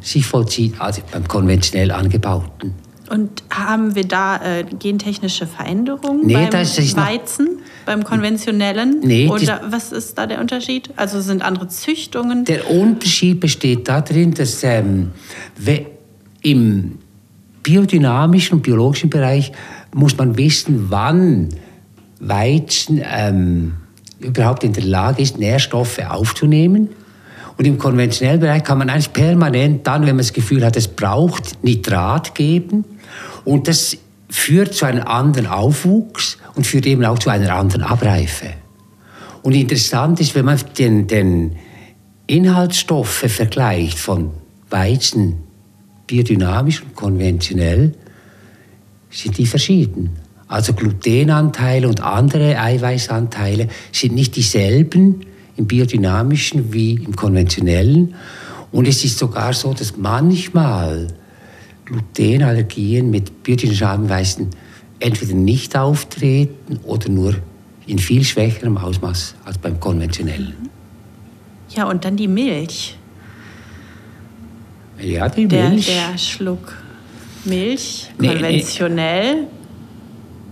sich 0.00 0.24
vollzieht 0.24 0.80
als 0.80 1.00
beim 1.00 1.26
konventionell 1.26 1.90
angebauten. 1.90 2.74
Und 3.10 3.42
haben 3.50 3.94
wir 3.94 4.04
da 4.06 4.36
äh, 4.36 4.64
gentechnische 4.64 5.46
Veränderungen 5.46 6.26
nee, 6.26 6.34
beim 6.34 6.50
das 6.50 6.78
ist 6.78 6.96
Weizen, 6.96 7.60
beim 7.86 8.04
konventionellen? 8.04 9.00
Nee, 9.02 9.28
Oder 9.28 9.62
was 9.70 9.92
ist 9.92 10.18
da 10.18 10.26
der 10.26 10.40
Unterschied? 10.40 10.90
Also 10.96 11.20
sind 11.20 11.42
andere 11.42 11.68
Züchtungen? 11.68 12.44
Der 12.44 12.70
Unterschied 12.70 13.40
besteht 13.40 13.88
darin, 13.88 14.34
dass 14.34 14.62
ähm, 14.62 15.12
im 16.42 16.98
biodynamischen 17.62 18.58
und 18.58 18.62
biologischen 18.62 19.08
Bereich 19.08 19.52
muss 19.94 20.16
man 20.16 20.36
wissen, 20.36 20.90
wann 20.90 21.48
Weizen 22.20 23.00
ähm, 23.04 23.74
überhaupt 24.20 24.64
in 24.64 24.72
der 24.72 24.84
Lage 24.84 25.22
ist, 25.22 25.38
Nährstoffe 25.38 25.98
aufzunehmen. 25.98 26.90
Und 27.56 27.66
im 27.66 27.78
konventionellen 27.78 28.40
Bereich 28.40 28.62
kann 28.62 28.78
man 28.78 28.88
eigentlich 28.88 29.12
permanent 29.12 29.86
dann, 29.86 30.02
wenn 30.02 30.14
man 30.14 30.18
das 30.18 30.32
Gefühl 30.32 30.64
hat, 30.64 30.76
es 30.76 30.88
braucht 30.88 31.62
Nitrat 31.64 32.34
geben. 32.34 32.84
Und 33.44 33.66
das 33.66 33.96
führt 34.30 34.74
zu 34.74 34.84
einem 34.84 35.06
anderen 35.06 35.46
Aufwuchs 35.46 36.38
und 36.54 36.66
führt 36.66 36.86
eben 36.86 37.04
auch 37.04 37.18
zu 37.18 37.30
einer 37.30 37.54
anderen 37.54 37.82
Abreife. 37.82 38.48
Und 39.42 39.54
interessant 39.54 40.20
ist, 40.20 40.34
wenn 40.34 40.44
man 40.44 40.60
den, 40.78 41.06
den 41.06 41.56
Inhaltsstoffe 42.26 43.24
vergleicht 43.26 43.98
von 43.98 44.30
Weizen, 44.70 45.38
biodynamisch 46.06 46.82
und 46.82 46.94
konventionell, 46.94 47.94
sind 49.10 49.38
die 49.38 49.46
verschieden. 49.46 50.10
Also 50.48 50.72
Glutenanteile 50.72 51.88
und 51.88 52.00
andere 52.00 52.58
Eiweißanteile 52.58 53.68
sind 53.92 54.14
nicht 54.14 54.36
dieselben 54.36 55.26
im 55.56 55.66
biodynamischen 55.66 56.72
wie 56.72 56.94
im 56.94 57.14
konventionellen. 57.14 58.14
Und 58.72 58.88
es 58.88 59.04
ist 59.04 59.18
sogar 59.18 59.52
so, 59.52 59.74
dass 59.74 59.96
manchmal 59.96 61.08
Glutenallergien 61.84 63.10
mit 63.10 63.42
biodynamischen 63.42 64.10
Eiweißen 64.10 64.50
entweder 65.00 65.34
nicht 65.34 65.76
auftreten 65.76 66.80
oder 66.84 67.08
nur 67.08 67.34
in 67.86 67.98
viel 67.98 68.24
schwächerem 68.24 68.76
Ausmaß 68.76 69.34
als 69.44 69.58
beim 69.58 69.78
konventionellen. 69.80 70.68
Ja, 71.70 71.88
und 71.88 72.04
dann 72.04 72.16
die 72.16 72.28
Milch. 72.28 72.96
Ja, 75.00 75.28
die 75.28 75.46
der, 75.46 75.70
Milch. 75.70 75.86
Der 75.86 76.18
Schluck 76.18 76.76
Milch, 77.44 78.08
konventionell. 78.18 79.34
Nee, 79.34 79.40
nee. 79.40 79.46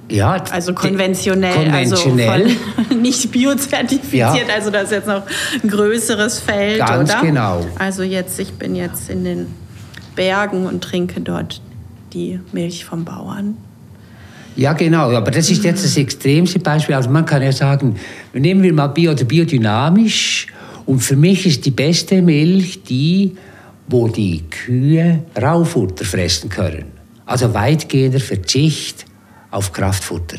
Ja, 0.09 0.43
also 0.53 0.73
konventionell, 0.73 1.53
konventionell. 1.53 2.31
also 2.31 2.51
von 2.87 3.03
nicht 3.03 3.33
biozertifiziert, 3.33 4.49
ja. 4.49 4.55
also 4.55 4.71
das 4.71 4.85
ist 4.85 4.93
jetzt 4.93 5.09
noch 5.09 5.23
ein 5.63 5.69
größeres 5.69 6.39
Feld, 6.39 6.79
Ganz 6.79 7.11
oder? 7.11 7.23
genau. 7.23 7.67
Also 7.79 8.05
jetzt, 8.05 8.39
ich 8.39 8.53
bin 8.53 8.77
jetzt 8.77 9.11
in 9.11 9.25
den 9.25 9.47
Bergen 10.15 10.67
und 10.67 10.83
trinke 10.83 11.21
dort 11.21 11.61
die 12.13 12.39
Milch 12.53 12.85
vom 12.85 13.05
Bauern. 13.05 13.57
Ja, 14.55 14.73
genau, 14.73 15.11
aber 15.11 15.31
das 15.31 15.51
ist 15.51 15.65
jetzt 15.65 15.85
das 15.85 15.97
extremste 15.97 16.59
Beispiel. 16.61 16.95
Also 16.95 17.11
man 17.11 17.27
kann 17.27 17.43
ja 17.43 17.53
sagen, 17.53 17.97
nehmen 18.33 18.63
wir 18.63 18.73
mal 18.73 18.87
Bio 18.87 19.11
oder 19.11 19.25
biodynamisch 19.25 20.47
und 20.87 21.01
für 21.01 21.17
mich 21.17 21.47
ist 21.47 21.67
die 21.67 21.71
beste 21.71 22.23
Milch 22.23 22.83
die, 22.85 23.37
wo 23.89 24.09
die 24.09 24.43
Kühe 24.51 25.25
Raufutter 25.41 26.05
fressen 26.05 26.49
können. 26.49 26.93
Also 27.25 27.55
weitgehender 27.55 28.21
Verzicht 28.21 29.05
auf 29.51 29.73
Kraftfutter. 29.73 30.39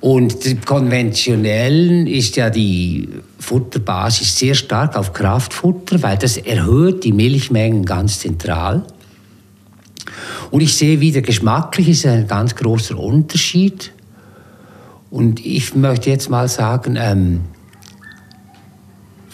Und 0.00 0.46
im 0.46 0.64
konventionellen 0.64 2.06
ist 2.06 2.36
ja 2.36 2.48
die 2.48 3.08
Futterbasis 3.38 4.38
sehr 4.38 4.54
stark 4.54 4.96
auf 4.96 5.12
Kraftfutter, 5.12 6.02
weil 6.02 6.16
das 6.16 6.38
erhöht 6.38 7.04
die 7.04 7.12
Milchmengen 7.12 7.84
ganz 7.84 8.20
zentral. 8.20 8.84
Und 10.50 10.62
ich 10.62 10.74
sehe 10.74 11.00
wieder, 11.00 11.20
geschmacklich 11.20 11.88
ist 11.90 12.06
ein 12.06 12.26
ganz 12.26 12.54
großer 12.54 12.98
Unterschied. 12.98 13.92
Und 15.10 15.44
ich 15.44 15.74
möchte 15.74 16.08
jetzt 16.08 16.30
mal 16.30 16.48
sagen, 16.48 16.96
ähm, 16.98 17.40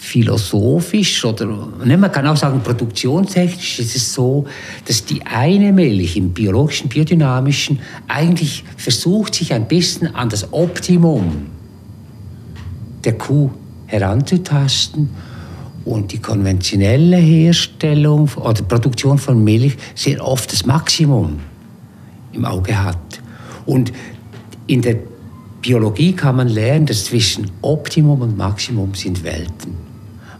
philosophisch 0.06 1.24
oder 1.24 1.68
ne, 1.84 1.98
man 1.98 2.12
kann 2.12 2.28
auch 2.28 2.36
sagen 2.36 2.60
produktionstechnisch 2.60 3.80
ist 3.80 3.96
es 3.96 4.14
so, 4.14 4.46
dass 4.84 5.04
die 5.04 5.20
eine 5.26 5.72
Milch 5.72 6.16
im 6.16 6.32
biologischen, 6.32 6.88
biodynamischen 6.88 7.80
eigentlich 8.06 8.62
versucht, 8.76 9.34
sich 9.34 9.52
ein 9.52 9.66
bisschen 9.66 10.14
an 10.14 10.28
das 10.28 10.52
Optimum 10.52 11.46
der 13.04 13.14
Kuh 13.18 13.50
heranzutasten 13.86 15.10
und 15.84 16.12
die 16.12 16.18
konventionelle 16.18 17.16
Herstellung 17.16 18.30
oder 18.36 18.62
Produktion 18.62 19.18
von 19.18 19.42
Milch 19.42 19.76
sehr 19.96 20.24
oft 20.24 20.52
das 20.52 20.64
Maximum 20.66 21.40
im 22.32 22.44
Auge 22.44 22.80
hat. 22.80 23.20
Und 23.64 23.92
in 24.68 24.82
der 24.82 24.98
Biologie 25.62 26.12
kann 26.12 26.36
man 26.36 26.48
lernen, 26.48 26.86
dass 26.86 27.06
zwischen 27.06 27.50
Optimum 27.60 28.20
und 28.20 28.36
Maximum 28.36 28.94
sind 28.94 29.24
Welten. 29.24 29.85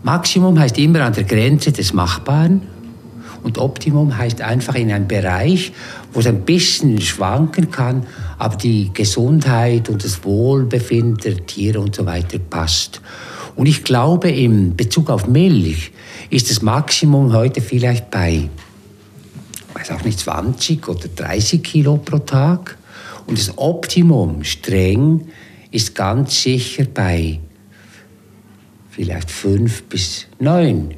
Maximum 0.07 0.57
heißt 0.57 0.79
immer 0.79 1.01
an 1.01 1.15
der 1.15 1.25
Grenze 1.25 1.73
des 1.73 1.93
Machbaren 1.93 2.63
und 3.43 3.59
Optimum 3.59 4.17
heißt 4.17 4.41
einfach 4.41 4.77
in 4.77 4.93
einem 4.93 5.09
Bereich, 5.09 5.73
wo 6.13 6.21
es 6.21 6.29
ein 6.29 6.43
bisschen 6.43 7.01
schwanken 7.01 7.73
kann, 7.73 8.07
aber 8.39 8.55
die 8.55 8.93
Gesundheit 8.95 9.89
und 9.89 10.05
das 10.05 10.23
Wohlbefinden 10.23 11.17
der 11.17 11.45
Tiere 11.45 11.81
und 11.81 11.97
so 11.97 12.07
weiter 12.07 12.39
passt. 12.39 13.01
Und 13.57 13.67
ich 13.67 13.83
glaube, 13.83 14.31
in 14.31 14.77
Bezug 14.77 15.11
auf 15.11 15.27
Milch 15.27 15.91
ist 16.31 16.53
das 16.53 16.63
Maximum 16.63 17.33
heute 17.33 17.61
vielleicht 17.61 18.09
bei, 18.09 18.49
weiß 19.75 19.91
auch 19.91 20.05
nicht, 20.05 20.21
20 20.21 20.87
oder 20.87 21.09
30 21.17 21.65
Kilo 21.65 21.97
pro 21.97 22.19
Tag. 22.19 22.79
Und 23.27 23.41
das 23.41 23.59
Optimum 23.59 24.45
streng 24.45 25.27
ist 25.73 25.97
ganz 25.97 26.41
sicher 26.41 26.85
bei 26.95 27.41
vielleicht 28.97 29.31
fünf 29.31 29.83
bis 29.85 30.27
neun 30.39 30.95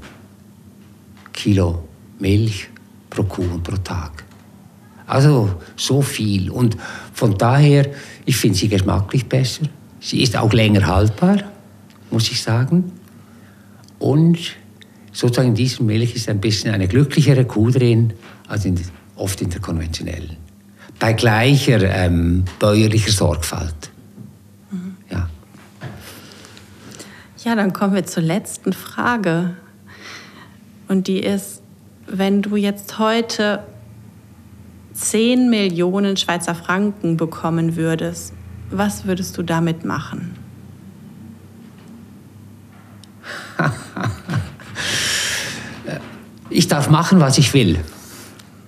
Kilo 1.32 1.82
Milch 2.20 2.68
pro 3.10 3.24
Kuh 3.24 3.42
und 3.42 3.64
pro 3.64 3.76
Tag. 3.78 4.24
Also 5.04 5.50
so 5.74 6.00
viel. 6.00 6.48
Und 6.48 6.76
von 7.12 7.36
daher, 7.36 7.86
ich 8.24 8.36
finde 8.36 8.56
sie 8.56 8.68
geschmacklich 8.68 9.26
besser. 9.26 9.64
Sie 9.98 10.22
ist 10.22 10.36
auch 10.36 10.52
länger 10.52 10.86
haltbar, 10.86 11.38
muss 12.12 12.30
ich 12.30 12.40
sagen. 12.40 12.92
Und 13.98 14.38
sozusagen 15.10 15.48
in 15.48 15.54
dieser 15.56 15.82
Milch 15.82 16.14
ist 16.14 16.28
ein 16.28 16.40
bisschen 16.40 16.72
eine 16.72 16.86
glücklichere 16.86 17.46
Kuh 17.46 17.70
drin 17.70 18.12
als 18.46 18.64
in, 18.64 18.78
oft 19.16 19.40
in 19.40 19.50
der 19.50 19.60
konventionellen. 19.60 20.36
Bei 21.00 21.14
gleicher 21.14 21.82
ähm, 21.82 22.44
bäuerlicher 22.60 23.10
Sorgfalt. 23.10 23.90
Ja, 27.48 27.54
dann 27.54 27.72
kommen 27.72 27.94
wir 27.94 28.04
zur 28.04 28.22
letzten 28.22 28.74
Frage. 28.74 29.56
Und 30.86 31.06
die 31.06 31.20
ist, 31.20 31.62
wenn 32.06 32.42
du 32.42 32.56
jetzt 32.56 32.98
heute 32.98 33.60
10 34.92 35.48
Millionen 35.48 36.18
Schweizer 36.18 36.54
Franken 36.54 37.16
bekommen 37.16 37.74
würdest, 37.76 38.34
was 38.70 39.06
würdest 39.06 39.38
du 39.38 39.42
damit 39.42 39.82
machen? 39.86 40.36
ich 46.50 46.68
darf 46.68 46.90
machen, 46.90 47.18
was 47.18 47.38
ich 47.38 47.54
will. 47.54 47.78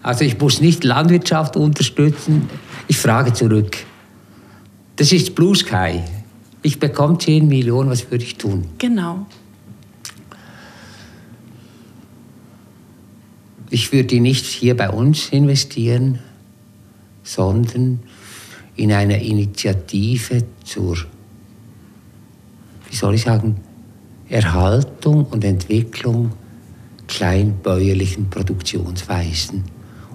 Also 0.03 0.25
ich 0.25 0.41
muss 0.41 0.63
nicht 0.63 0.85
Landwirtschaft 0.85 1.55
unterstützen. 1.55 2.49
Ich 2.89 2.97
frage 2.97 3.35
zurück. 3.35 3.77
Das 4.97 5.13
ist 5.13 5.35
Blue 5.35 5.55
Sky 5.55 6.01
ich 6.63 6.79
bekomme 6.79 7.19
10 7.19 7.49
Millionen, 7.49 7.91
was 7.91 8.11
würde 8.11 8.25
ich 8.25 8.37
tun? 8.37 8.67
Genau. 8.79 9.27
Ich 13.71 13.93
würde 13.93 14.09
die 14.09 14.21
nicht 14.21 14.45
hier 14.47 14.77
bei 14.77 14.91
uns 14.91 15.29
investieren, 15.29 16.19
sondern 17.23 18.01
in 18.77 18.93
eine 18.93 19.23
Initiative 19.23 20.43
zur, 20.65 20.97
wie 22.89 22.97
soll 22.97 23.15
ich 23.15 23.23
sagen, 23.23 23.57
Erhaltung 24.29 25.25
und 25.27 25.45
Entwicklung 25.45 26.33
kleinbäuerlichen 27.07 28.31
Produktionsweisen. 28.31 29.65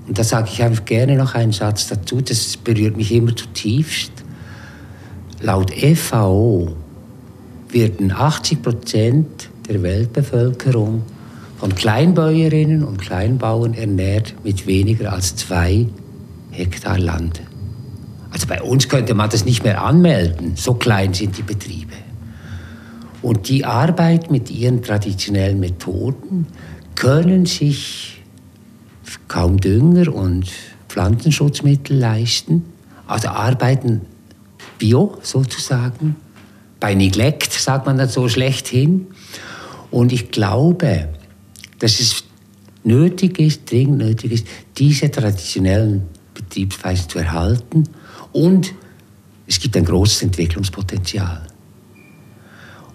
Und 0.07 0.17
da 0.17 0.23
sage 0.23 0.49
ich 0.51 0.61
einfach 0.61 0.85
gerne 0.85 1.15
noch 1.15 1.35
einen 1.35 1.51
Satz 1.51 1.87
dazu, 1.87 2.21
das 2.21 2.57
berührt 2.57 2.95
mich 2.95 3.11
immer 3.11 3.35
zutiefst. 3.35 4.11
Laut 5.45 5.71
FAO 5.71 6.75
werden 7.69 8.11
80 8.11 8.63
Prozent 8.63 9.49
der 9.69 9.83
Weltbevölkerung 9.83 11.03
von 11.59 11.75
Kleinbäuerinnen 11.75 12.83
und 12.83 12.99
Kleinbauern 12.99 13.75
ernährt 13.75 14.33
mit 14.43 14.65
weniger 14.65 15.13
als 15.13 15.35
zwei 15.35 15.85
Hektar 16.49 16.97
Land. 16.97 17.41
Also 18.31 18.47
bei 18.47 18.59
uns 18.63 18.89
könnte 18.89 19.13
man 19.13 19.29
das 19.29 19.45
nicht 19.45 19.63
mehr 19.63 19.83
anmelden, 19.83 20.53
so 20.55 20.73
klein 20.73 21.13
sind 21.13 21.37
die 21.37 21.43
Betriebe. 21.43 21.93
Und 23.21 23.47
die 23.47 23.65
Arbeit 23.65 24.31
mit 24.31 24.49
ihren 24.49 24.81
traditionellen 24.81 25.59
Methoden 25.59 26.47
können 26.95 27.45
sich 27.45 28.23
kaum 29.27 29.61
Dünger 29.61 30.11
und 30.11 30.47
Pflanzenschutzmittel 30.89 31.99
leisten, 31.99 32.65
also 33.05 33.27
arbeiten 33.27 34.01
bio 34.77 35.17
sozusagen, 35.21 36.15
bei 36.79 36.93
Neglect 36.93 37.51
sagt 37.51 37.85
man 37.85 37.97
das 37.97 38.13
so 38.13 38.27
schlechthin. 38.29 39.07
Und 39.91 40.11
ich 40.11 40.31
glaube, 40.31 41.09
dass 41.79 41.99
es 41.99 42.23
nötig 42.83 43.39
ist, 43.39 43.69
dringend 43.69 43.97
nötig 43.97 44.31
ist, 44.31 44.47
diese 44.77 45.09
traditionellen 45.09 46.03
Betriebsweisen 46.33 47.09
zu 47.09 47.19
erhalten 47.19 47.83
und 48.31 48.73
es 49.47 49.59
gibt 49.59 49.77
ein 49.77 49.85
großes 49.85 50.23
Entwicklungspotenzial. 50.23 51.47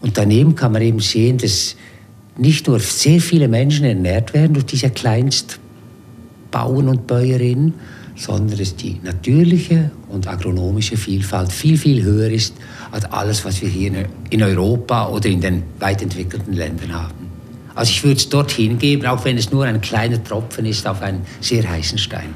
Und 0.00 0.16
daneben 0.16 0.54
kann 0.54 0.72
man 0.72 0.82
eben 0.82 1.00
sehen, 1.00 1.38
dass 1.38 1.76
nicht 2.36 2.66
nur 2.66 2.80
sehr 2.80 3.20
viele 3.20 3.48
Menschen 3.48 3.84
ernährt 3.84 4.32
werden 4.34 4.54
durch 4.54 4.66
diese 4.66 4.90
Kleinstbauern 4.90 6.88
und 6.88 7.06
Bäuerinnen, 7.06 7.74
sondern 8.20 8.58
dass 8.58 8.76
die 8.76 9.00
natürliche 9.02 9.90
und 10.08 10.28
agronomische 10.28 10.98
Vielfalt 10.98 11.50
viel, 11.50 11.78
viel 11.78 12.02
höher 12.02 12.28
ist 12.28 12.54
als 12.90 13.06
alles, 13.06 13.46
was 13.46 13.62
wir 13.62 13.68
hier 13.68 14.04
in 14.28 14.42
Europa 14.42 15.08
oder 15.08 15.26
in 15.30 15.40
den 15.40 15.62
weit 15.78 16.02
entwickelten 16.02 16.52
Ländern 16.52 16.92
haben. 16.92 17.30
Also 17.74 17.92
ich 17.92 18.04
würde 18.04 18.18
es 18.18 18.28
dorthin 18.28 18.78
geben, 18.78 19.06
auch 19.06 19.24
wenn 19.24 19.38
es 19.38 19.50
nur 19.50 19.64
ein 19.64 19.80
kleiner 19.80 20.22
Tropfen 20.22 20.66
ist 20.66 20.86
auf 20.86 21.00
einen 21.00 21.22
sehr 21.40 21.66
heißen 21.66 21.96
Stein. 21.96 22.34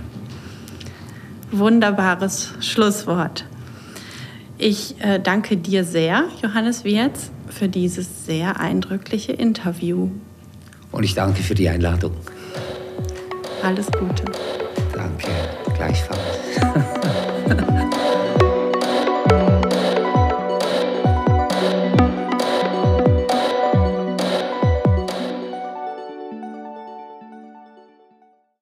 Wunderbares 1.52 2.54
Schlusswort. 2.60 3.44
Ich 4.56 4.98
äh, 5.02 5.20
danke 5.20 5.58
dir 5.58 5.84
sehr, 5.84 6.24
Johannes 6.42 6.84
Wirz, 6.84 7.30
für 7.50 7.68
dieses 7.68 8.24
sehr 8.24 8.58
eindrückliche 8.58 9.32
Interview. 9.32 10.08
Und 10.92 11.04
ich 11.04 11.12
danke 11.12 11.42
für 11.42 11.54
die 11.54 11.68
Einladung. 11.68 12.12
Alles 13.62 13.88
Gute. 13.92 14.24
Danke, 15.84 15.98
gleichfalls. 15.98 16.33